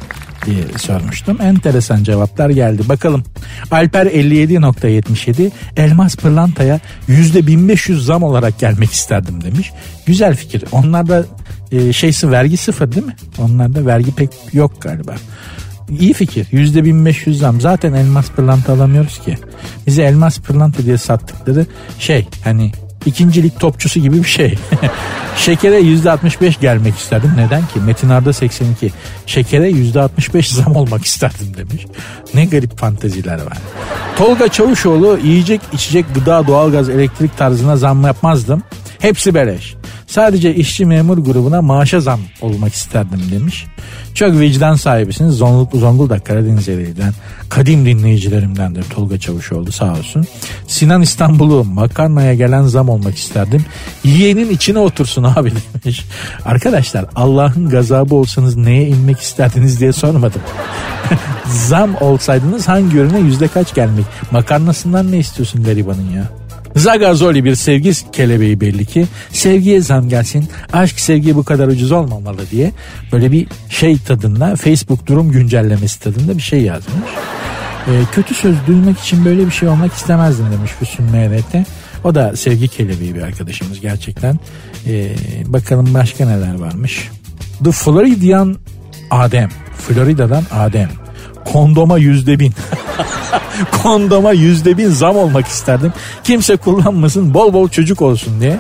Diye 0.50 0.78
sormuştum. 0.78 1.40
Enteresan 1.40 2.04
cevaplar 2.04 2.50
geldi. 2.50 2.82
Bakalım. 2.88 3.24
Alper 3.70 4.06
57.77 4.06 5.50
elmas 5.76 6.16
pırlantaya 6.16 6.80
yüzde 7.08 7.46
1500 7.46 8.04
zam 8.06 8.22
olarak 8.22 8.58
gelmek 8.58 8.92
isterdim 8.92 9.44
demiş. 9.44 9.72
Güzel 10.06 10.36
fikir. 10.36 10.64
Onlarda 10.72 11.24
e, 11.72 11.92
şeysi 11.92 12.30
vergi 12.30 12.56
sıfır 12.56 12.92
değil 12.92 13.06
mi? 13.06 13.16
Onlarda 13.38 13.86
vergi 13.86 14.14
pek 14.14 14.30
yok 14.52 14.82
galiba. 14.82 15.14
İyi 16.00 16.12
fikir. 16.12 16.46
Yüzde 16.52 16.84
1500 16.84 17.38
zam. 17.38 17.60
Zaten 17.60 17.92
elmas 17.92 18.30
pırlanta 18.30 18.72
alamıyoruz 18.72 19.18
ki. 19.18 19.38
Bize 19.86 20.02
elmas 20.02 20.40
pırlanta 20.40 20.84
diye 20.84 20.98
sattıkları 20.98 21.66
şey 21.98 22.26
hani 22.44 22.72
ikincilik 23.06 23.60
topçusu 23.60 24.00
gibi 24.00 24.18
bir 24.18 24.28
şey. 24.28 24.58
Şekere 25.36 25.80
%65 25.80 26.60
gelmek 26.60 26.98
isterdim. 26.98 27.32
Neden 27.36 27.60
ki? 27.60 27.80
Metin 27.86 28.08
Arda 28.08 28.32
82. 28.32 28.92
Şekere 29.26 29.70
%65 29.70 30.54
zam 30.54 30.76
olmak 30.76 31.04
isterdim 31.04 31.56
demiş. 31.56 31.86
Ne 32.34 32.44
garip 32.44 32.78
fanteziler 32.78 33.42
var. 33.42 33.58
Tolga 34.16 34.48
Çavuşoğlu 34.48 35.18
yiyecek, 35.24 35.60
içecek, 35.72 36.14
gıda, 36.14 36.46
doğalgaz, 36.46 36.88
elektrik 36.88 37.38
tarzına 37.38 37.76
zam 37.76 38.02
yapmazdım. 38.04 38.62
Hepsi 38.98 39.34
beleş. 39.34 39.77
Sadece 40.08 40.54
işçi 40.54 40.86
memur 40.86 41.18
grubuna 41.18 41.62
maaşa 41.62 42.00
zam 42.00 42.20
olmak 42.40 42.74
isterdim 42.74 43.20
demiş. 43.32 43.66
Çok 44.14 44.38
vicdan 44.40 44.74
sahibisiniz. 44.74 45.34
Zonguldak, 45.34 45.74
Zonguldak 45.74 46.26
Karadeniz 46.26 46.68
elinden 46.68 47.12
kadim 47.48 47.86
dinleyicilerimdendir 47.86 48.82
Tolga 48.82 49.18
Çavuşoğlu 49.18 49.72
sağ 49.72 49.92
olsun. 49.92 50.26
Sinan 50.66 51.02
İstanbul'u 51.02 51.64
makarnaya 51.64 52.34
gelen 52.34 52.62
zam 52.62 52.88
olmak 52.88 53.16
isterdim. 53.16 53.64
Yiyenin 54.04 54.50
içine 54.50 54.78
otursun 54.78 55.22
abi 55.22 55.52
demiş. 55.84 56.04
Arkadaşlar 56.44 57.06
Allah'ın 57.14 57.68
gazabı 57.68 58.14
olsanız 58.14 58.56
neye 58.56 58.88
inmek 58.88 59.18
isterdiniz 59.20 59.80
diye 59.80 59.92
sormadım. 59.92 60.42
zam 61.46 61.94
olsaydınız 62.00 62.68
hangi 62.68 62.96
ürüne 62.96 63.18
yüzde 63.18 63.48
kaç 63.48 63.74
gelmek? 63.74 64.04
Makarnasından 64.30 65.12
ne 65.12 65.18
istiyorsun 65.18 65.64
garibanın 65.64 66.10
ya? 66.10 66.47
Zagazoli 66.78 67.44
bir 67.44 67.54
sevgi 67.54 67.92
kelebeği 68.12 68.60
belli 68.60 68.86
ki. 68.86 69.06
Sevgiye 69.32 69.80
zam 69.80 70.08
gelsin. 70.08 70.48
Aşk 70.72 71.00
sevgi 71.00 71.36
bu 71.36 71.44
kadar 71.44 71.68
ucuz 71.68 71.92
olmamalı 71.92 72.50
diye. 72.50 72.72
Böyle 73.12 73.32
bir 73.32 73.46
şey 73.68 73.98
tadında 73.98 74.56
Facebook 74.56 75.06
durum 75.06 75.32
güncellemesi 75.32 76.00
tadında 76.00 76.36
bir 76.36 76.42
şey 76.42 76.62
yazmış. 76.62 77.10
E, 77.86 77.92
kötü 78.12 78.34
söz 78.34 78.56
duymak 78.66 78.98
için 78.98 79.24
böyle 79.24 79.46
bir 79.46 79.50
şey 79.50 79.68
olmak 79.68 79.92
istemezdim 79.92 80.46
demiş 80.52 80.70
Füsun 80.70 81.06
MRT. 81.06 81.66
O 82.04 82.14
da 82.14 82.36
sevgi 82.36 82.68
kelebeği 82.68 83.14
bir 83.14 83.22
arkadaşımız 83.22 83.80
gerçekten. 83.80 84.38
E, 84.86 85.14
bakalım 85.46 85.94
başka 85.94 86.26
neler 86.26 86.54
varmış. 86.54 87.08
The 87.64 87.72
Floridian 87.72 88.56
Adem. 89.10 89.48
Florida'dan 89.76 90.44
Adem. 90.52 91.07
Kondoma 91.44 91.98
yüzde 91.98 92.38
bin. 92.38 92.54
Kondoma 93.82 94.32
yüzde 94.32 94.78
bin 94.78 94.90
zam 94.90 95.16
olmak 95.16 95.46
isterdim. 95.46 95.92
Kimse 96.24 96.56
kullanmasın 96.56 97.34
bol 97.34 97.52
bol 97.52 97.68
çocuk 97.68 98.02
olsun 98.02 98.40
diye. 98.40 98.58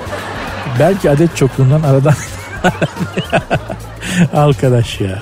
Belki 0.78 1.10
adet 1.10 1.36
çokluğundan 1.36 1.82
aradan 1.82 2.14
Arkadaş 4.34 5.00
ya. 5.00 5.18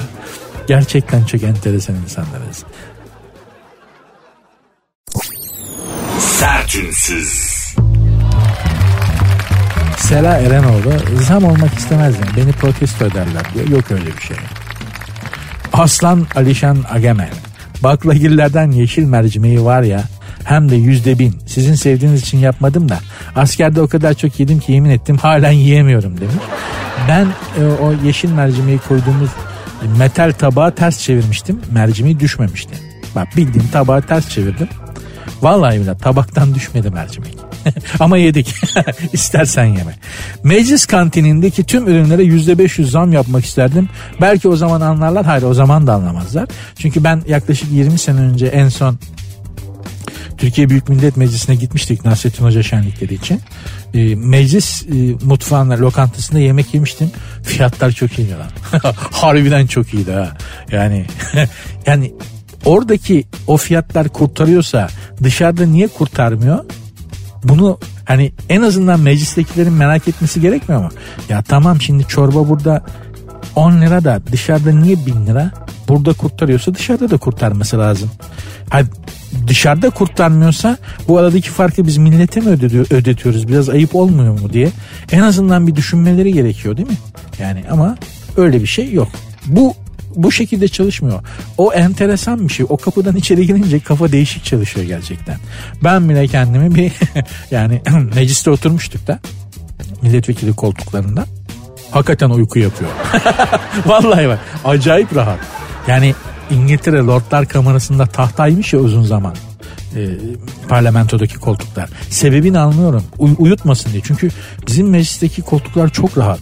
Gerçekten 0.66 1.24
çok 1.24 1.42
enteresan 1.42 1.96
insanlarız. 1.96 2.64
Sertünsüz. 6.18 7.57
Sela 9.98 10.38
Erenoğlu 10.38 11.22
zam 11.22 11.44
olmak 11.44 11.74
istemezdim. 11.78 12.26
Beni 12.36 12.52
protesto 12.52 13.07
ederler 13.07 13.42
diyor. 13.54 13.68
Yok 13.68 13.90
öyle 13.90 14.16
bir 14.16 14.22
şey. 14.22 14.36
Aslan 15.77 16.27
Alişan 16.35 16.79
Agemen. 16.91 17.29
Baklagillerden 17.83 18.70
yeşil 18.70 19.05
mercimeği 19.05 19.64
var 19.64 19.83
ya 19.83 20.03
hem 20.45 20.68
de 20.70 20.77
yüzde 20.77 21.18
bin. 21.18 21.35
Sizin 21.47 21.74
sevdiğiniz 21.74 22.22
için 22.22 22.39
yapmadım 22.39 22.89
da 22.89 22.99
askerde 23.37 23.81
o 23.81 23.89
kadar 23.89 24.14
çok 24.14 24.41
yedim 24.41 24.61
ki 24.61 24.72
yemin 24.72 24.91
ettim 24.91 25.16
halen 25.16 25.51
yiyemiyorum 25.51 26.20
demiş. 26.20 26.35
Ben 27.09 27.27
e, 27.61 27.64
o 27.64 27.93
yeşil 28.05 28.31
mercimeği 28.33 28.79
koyduğumuz 28.79 29.31
metal 29.99 30.33
tabağı 30.33 30.74
ters 30.74 31.01
çevirmiştim. 31.01 31.61
Mercimeği 31.70 32.20
düşmemişti. 32.20 32.74
Bak 33.14 33.29
bildiğin 33.37 33.68
tabağı 33.68 34.03
ters 34.03 34.29
çevirdim. 34.29 34.68
Vallahi 35.43 35.81
bile 35.81 35.99
tabaktan 35.99 36.55
düşmedi 36.55 36.91
mercimek. 36.91 37.45
Ama 38.01 38.17
yedik. 38.17 38.55
İstersen 39.12 39.64
yeme. 39.64 39.95
Meclis 40.43 40.87
kantinindeki 40.87 41.64
tüm 41.64 41.89
ürünlere 41.89 42.23
%500 42.23 42.85
zam 42.85 43.12
yapmak 43.12 43.45
isterdim. 43.45 43.89
Belki 44.21 44.49
o 44.49 44.57
zaman 44.57 44.81
anlarlar. 44.81 45.27
Hayır 45.27 45.43
o 45.43 45.55
zaman 45.55 45.87
da 45.87 45.95
anlamazlar. 45.95 46.49
Çünkü 46.79 47.05
ben 47.05 47.23
yaklaşık 47.29 47.73
20 47.73 47.99
sene 47.99 48.21
önce 48.21 48.47
en 48.47 48.69
son 48.69 48.99
Türkiye 50.39 50.71
Büyük 50.71 50.89
Millet 50.89 51.17
Meclisi'ne 51.17 51.55
gitmiştik 51.55 52.05
Nasrettin 52.05 52.45
Hoca 52.45 52.62
şenlikleri 52.62 53.14
için. 53.14 53.41
E, 53.95 54.14
meclis 54.14 54.83
e, 54.83 55.25
mutfağında, 55.25 55.75
lokantasında 55.81 56.39
yemek 56.39 56.75
yemiştim. 56.75 57.11
Fiyatlar 57.43 57.91
çok 57.91 58.19
iyiydi 58.19 58.33
lan. 58.33 58.81
Harbiden 58.95 59.67
çok 59.67 59.95
iyiydi 59.95 60.12
ha. 60.12 60.37
Yani 60.73 61.07
yani 61.87 62.12
oradaki 62.64 63.25
o 63.47 63.57
fiyatlar 63.57 64.09
kurtarıyorsa 64.09 64.89
dışarıda 65.23 65.67
niye 65.67 65.89
kurtarmıyor? 65.89 66.64
Bunu 67.49 67.78
hani 68.05 68.32
en 68.49 68.62
azından 68.62 69.01
meclistekilerin 69.01 69.72
merak 69.72 70.09
etmesi 70.09 70.40
gerekmiyor 70.40 70.82
mu? 70.82 70.88
Ya 71.28 71.42
tamam 71.42 71.80
şimdi 71.80 72.05
çorba 72.09 72.49
burada 72.49 72.84
10 73.57 73.80
lira 73.80 74.05
da 74.05 74.20
dışarıda 74.32 74.72
niye 74.72 75.07
1000 75.07 75.26
lira? 75.26 75.51
Burada 75.88 76.12
kurtarıyorsa 76.12 76.74
dışarıda 76.74 77.11
da 77.11 77.16
kurtarması 77.16 77.78
lazım. 77.78 78.11
Hadi 78.70 78.88
dışarıda 79.47 79.90
kurtarmıyorsa 79.90 80.76
bu 81.09 81.18
aradaki 81.18 81.51
farkı 81.51 81.86
biz 81.86 81.97
millete 81.97 82.40
mi 82.40 82.49
ödetiyoruz? 82.90 83.49
Biraz 83.49 83.68
ayıp 83.68 83.94
olmuyor 83.94 84.40
mu 84.40 84.53
diye 84.53 84.70
en 85.12 85.20
azından 85.20 85.66
bir 85.66 85.76
düşünmeleri 85.76 86.32
gerekiyor 86.32 86.76
değil 86.76 86.88
mi? 86.88 86.97
Yani 87.40 87.64
ama 87.70 87.97
öyle 88.36 88.61
bir 88.62 88.66
şey 88.66 88.92
yok. 88.92 89.09
Bu 89.47 89.74
bu 90.17 90.33
şekilde 90.33 90.69
çalışmıyor. 90.69 91.23
O 91.59 91.73
enteresan 91.73 92.49
bir 92.49 92.53
şey. 92.53 92.67
O 92.69 92.77
kapıdan 92.77 93.17
içeri 93.23 93.47
girince 93.47 93.81
kafa 93.81 94.12
değişik 94.12 94.45
çalışıyor 94.45 94.87
gerçekten. 94.87 95.37
Ben 95.85 96.09
bile 96.09 96.27
kendimi 96.29 96.75
bir 96.75 96.93
yani 97.51 97.83
mecliste 98.14 98.51
oturmuştuk 98.51 99.07
da 99.07 99.19
milletvekili 100.03 100.53
koltuklarında 100.53 101.27
hakikaten 101.91 102.31
uyku 102.31 102.59
yapıyor. 102.59 102.91
Vallahi 103.87 104.29
bak 104.29 104.39
acayip 104.64 105.17
rahat. 105.17 105.39
Yani 105.89 106.14
İngiltere 106.51 106.99
Lordlar 106.99 107.49
Kamerası'nda 107.49 108.07
tahtaymış 108.07 108.73
ya 108.73 108.81
uzun 108.81 109.03
zaman 109.03 109.35
e, 109.97 110.09
parlamentodaki 110.69 111.37
koltuklar. 111.37 111.89
Sebebini 112.11 112.59
anlıyorum. 112.59 113.05
Uy- 113.19 113.37
uyutmasın 113.39 113.93
diye. 113.93 114.03
Çünkü 114.05 114.31
bizim 114.67 114.89
meclisteki 114.89 115.43
koltuklar 115.43 115.89
çok 115.89 116.19
rahat. 116.19 116.41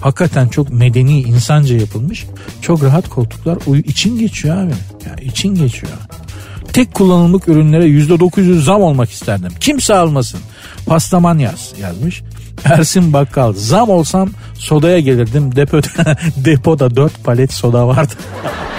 Hakikaten 0.00 0.48
çok 0.48 0.70
medeni, 0.72 1.20
insanca 1.20 1.76
yapılmış. 1.76 2.26
Çok 2.62 2.84
rahat 2.84 3.08
koltuklar. 3.08 3.58
Uy- 3.66 3.80
için 3.80 4.18
geçiyor 4.18 4.56
abi. 4.56 4.72
Ya 5.06 5.14
için 5.14 5.54
geçiyor. 5.54 5.92
Tek 6.72 6.94
kullanımlık 6.94 7.48
ürünlere 7.48 7.86
%900 7.86 8.62
zam 8.62 8.82
olmak 8.82 9.10
isterdim. 9.10 9.52
Kimse 9.60 9.94
almasın. 9.94 10.40
Pastaman 10.86 11.38
yaz 11.38 11.72
yazmış. 11.80 12.22
Ersin 12.64 13.12
Bakkal 13.12 13.52
zam 13.52 13.90
olsam 13.90 14.30
sodaya 14.54 15.00
gelirdim. 15.00 15.56
Depoda, 15.56 16.16
depoda 16.36 16.96
4 16.96 17.24
palet 17.24 17.52
soda 17.52 17.88
vardı. 17.88 18.12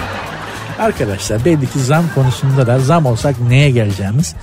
Arkadaşlar 0.78 1.44
belli 1.44 1.70
ki 1.70 1.80
zam 1.80 2.04
konusunda 2.14 2.66
da 2.66 2.78
zam 2.78 3.06
olsak 3.06 3.40
neye 3.48 3.70
geleceğimiz 3.70 4.34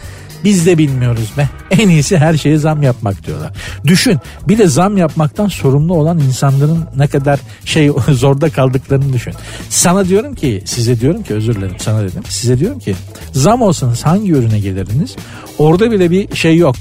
biz 0.43 0.65
de 0.65 0.77
bilmiyoruz 0.77 1.31
be. 1.37 1.49
En 1.71 1.89
iyisi 1.89 2.17
her 2.17 2.37
şeye 2.37 2.57
zam 2.57 2.83
yapmak 2.83 3.25
diyorlar. 3.27 3.51
Düşün 3.87 4.19
bir 4.47 4.57
de 4.57 4.67
zam 4.67 4.97
yapmaktan 4.97 5.47
sorumlu 5.47 5.93
olan 5.93 6.19
insanların 6.19 6.85
ne 6.97 7.07
kadar 7.07 7.39
şey 7.65 7.91
zorda 8.09 8.49
kaldıklarını 8.49 9.13
düşün. 9.13 9.33
Sana 9.69 10.05
diyorum 10.05 10.35
ki 10.35 10.61
size 10.65 10.99
diyorum 10.99 11.23
ki 11.23 11.33
özür 11.33 11.55
dilerim 11.55 11.75
sana 11.79 12.03
dedim. 12.03 12.23
Size 12.29 12.59
diyorum 12.59 12.79
ki 12.79 12.95
zam 13.31 13.61
olsanız 13.61 14.05
hangi 14.05 14.31
ürüne 14.31 14.59
gelirdiniz? 14.59 15.15
Orada 15.57 15.91
bile 15.91 16.11
bir 16.11 16.35
şey 16.35 16.57
yok. 16.57 16.75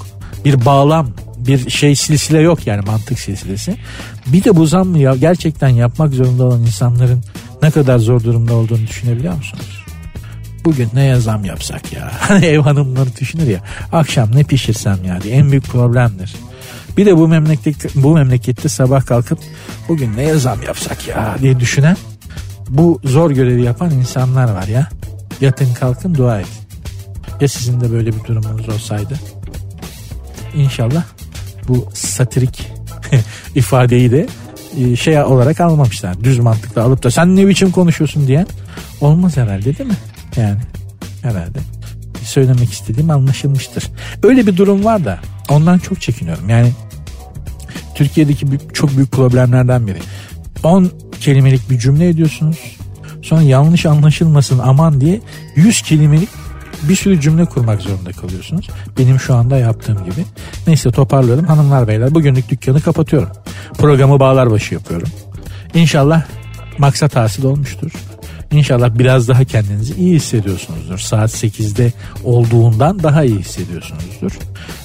Bir 0.45 0.65
bağlam 0.65 1.09
bir 1.39 1.71
şey 1.71 1.97
silsile 1.97 2.41
yok 2.41 2.67
yani 2.67 2.81
mantık 2.87 3.19
silsilesi. 3.19 3.77
Bir 4.27 4.45
de 4.45 4.57
bu 4.57 4.67
zam 4.67 4.97
ya 4.97 5.17
gerçekten 5.17 5.69
yapmak 5.69 6.13
zorunda 6.15 6.45
olan 6.45 6.61
insanların 6.61 7.23
ne 7.63 7.71
kadar 7.71 7.99
zor 7.99 8.25
durumda 8.25 8.55
olduğunu 8.55 8.87
düşünebiliyor 8.87 9.35
musunuz? 9.35 9.88
Bugün 10.65 10.91
neye 10.95 11.17
zam 11.17 11.45
yapsak 11.45 11.93
ya? 11.93 12.13
Hani 12.21 12.47
ev 12.47 12.61
hanımları 12.61 13.17
düşünür 13.21 13.47
ya. 13.47 13.61
Akşam 13.93 14.37
ne 14.37 14.45
pişirsem 14.45 15.05
ya 15.05 15.21
diye 15.21 15.35
en 15.35 15.51
büyük 15.51 15.65
problemdir. 15.65 16.35
Bir 16.97 17.07
de 17.07 17.17
bu 17.17 17.29
memleket 17.29 17.95
bu 17.95 18.15
memlekette 18.15 18.69
sabah 18.69 19.07
kalkıp 19.07 19.39
bugün 19.89 20.17
neye 20.17 20.35
zam 20.35 20.63
yapsak 20.63 21.09
ya 21.09 21.37
diye 21.41 21.61
düşünen 21.61 21.97
bu 22.69 23.01
zor 23.05 23.31
görevi 23.31 23.63
yapan 23.63 23.91
insanlar 23.91 24.53
var 24.53 24.67
ya. 24.67 24.89
Yatın 25.41 25.75
kalkın 25.75 26.15
dua 26.15 26.41
et. 26.41 26.47
Ya 27.41 27.49
sizin 27.49 27.81
de 27.81 27.93
böyle 27.93 28.13
bir 28.13 28.25
durumunuz 28.25 28.69
olsaydı? 28.69 29.15
İnşallah 30.55 31.05
bu 31.69 31.89
satirik 31.95 32.73
ifadeyi 33.55 34.11
de 34.11 34.27
e, 34.79 34.97
şey 34.97 35.23
olarak 35.23 35.61
almamışlar. 35.61 36.25
Düz 36.25 36.39
mantıkla 36.39 36.83
alıp 36.83 37.03
da 37.03 37.11
sen 37.11 37.37
ne 37.37 37.49
biçim 37.49 37.71
konuşuyorsun 37.71 38.27
diyen 38.27 38.47
olmaz 39.01 39.37
herhalde 39.37 39.65
değil 39.79 39.89
mi? 39.89 39.97
Yani 40.39 40.59
herhalde 41.23 41.59
söylemek 42.23 42.73
istediğim 42.73 43.11
anlaşılmıştır. 43.11 43.91
Öyle 44.23 44.47
bir 44.47 44.57
durum 44.57 44.85
var 44.85 45.05
da 45.05 45.19
ondan 45.49 45.79
çok 45.79 46.01
çekiniyorum. 46.01 46.49
Yani 46.49 46.73
Türkiye'deki 47.95 48.47
çok 48.73 48.97
büyük 48.97 49.13
problemlerden 49.13 49.87
biri. 49.87 49.99
10 50.63 50.91
kelimelik 51.21 51.71
bir 51.71 51.79
cümle 51.79 52.09
ediyorsunuz. 52.09 52.59
Sonra 53.23 53.43
yanlış 53.43 53.87
anlaşılmasın 53.87 54.59
aman 54.59 55.01
diye 55.01 55.21
100 55.57 55.83
kelimelik 55.83 56.29
bir 56.83 56.97
sürü 56.97 57.21
cümle 57.21 57.45
kurmak 57.45 57.83
zorunda 57.83 58.13
kalıyorsunuz. 58.13 58.69
Benim 58.99 59.21
şu 59.21 59.35
anda 59.35 59.59
yaptığım 59.59 60.05
gibi. 60.05 60.25
Neyse 60.67 60.91
toparlıyorum 60.91 61.45
hanımlar 61.45 61.89
beyler 61.89 62.15
bugünlük 62.15 62.49
dükkanı 62.49 62.81
kapatıyorum. 62.81 63.31
Programı 63.79 64.21
bağlar 64.21 64.51
başı 64.51 64.75
yapıyorum. 64.75 65.09
İnşallah 65.75 66.23
maksat 66.79 67.17
hasıl 67.17 67.45
olmuştur. 67.45 67.93
İnşallah 68.53 68.99
biraz 68.99 69.29
daha 69.29 69.45
kendinizi 69.45 69.95
iyi 69.95 70.15
hissediyorsunuzdur. 70.15 70.99
Saat 70.99 71.31
8'de 71.31 71.93
olduğundan 72.25 73.03
daha 73.03 73.25
iyi 73.25 73.39
hissediyorsunuzdur. 73.39 74.33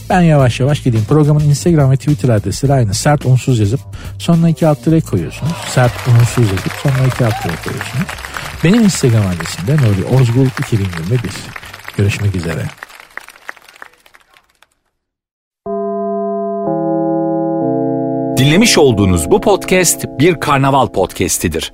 Ben 0.10 0.22
yavaş 0.22 0.60
yavaş 0.60 0.84
gideyim. 0.84 1.06
Programın 1.06 1.40
Instagram 1.40 1.92
ve 1.92 1.98
Twitter 1.98 2.30
adresleri 2.30 2.74
aynı. 2.74 2.94
Sert 2.94 3.26
unsuz 3.26 3.60
yazıp 3.60 3.80
sonuna 4.20 4.50
iki 4.50 4.68
alt 4.68 4.86
direk 4.86 5.08
koyuyorsunuz. 5.08 5.54
Sert 5.70 5.92
unsuz 6.08 6.52
yazıp 6.52 6.72
sonuna 6.84 7.08
iki 7.08 7.26
alt 7.26 7.44
direk 7.44 7.64
koyuyorsunuz. 7.64 8.08
Benim 8.64 8.84
Instagram 8.84 9.24
adresim 9.28 9.68
de 9.68 9.76
Nuri 9.76 10.22
Ozgul 10.22 10.46
2021. 10.60 11.32
Görüşmek 11.98 12.36
üzere. 12.36 12.66
Dinlemiş 18.38 18.78
olduğunuz 18.78 19.32
bu 19.32 19.42
podcast 19.42 20.06
bir 20.20 20.40
karnaval 20.40 20.88
podcastidir. 20.88 21.74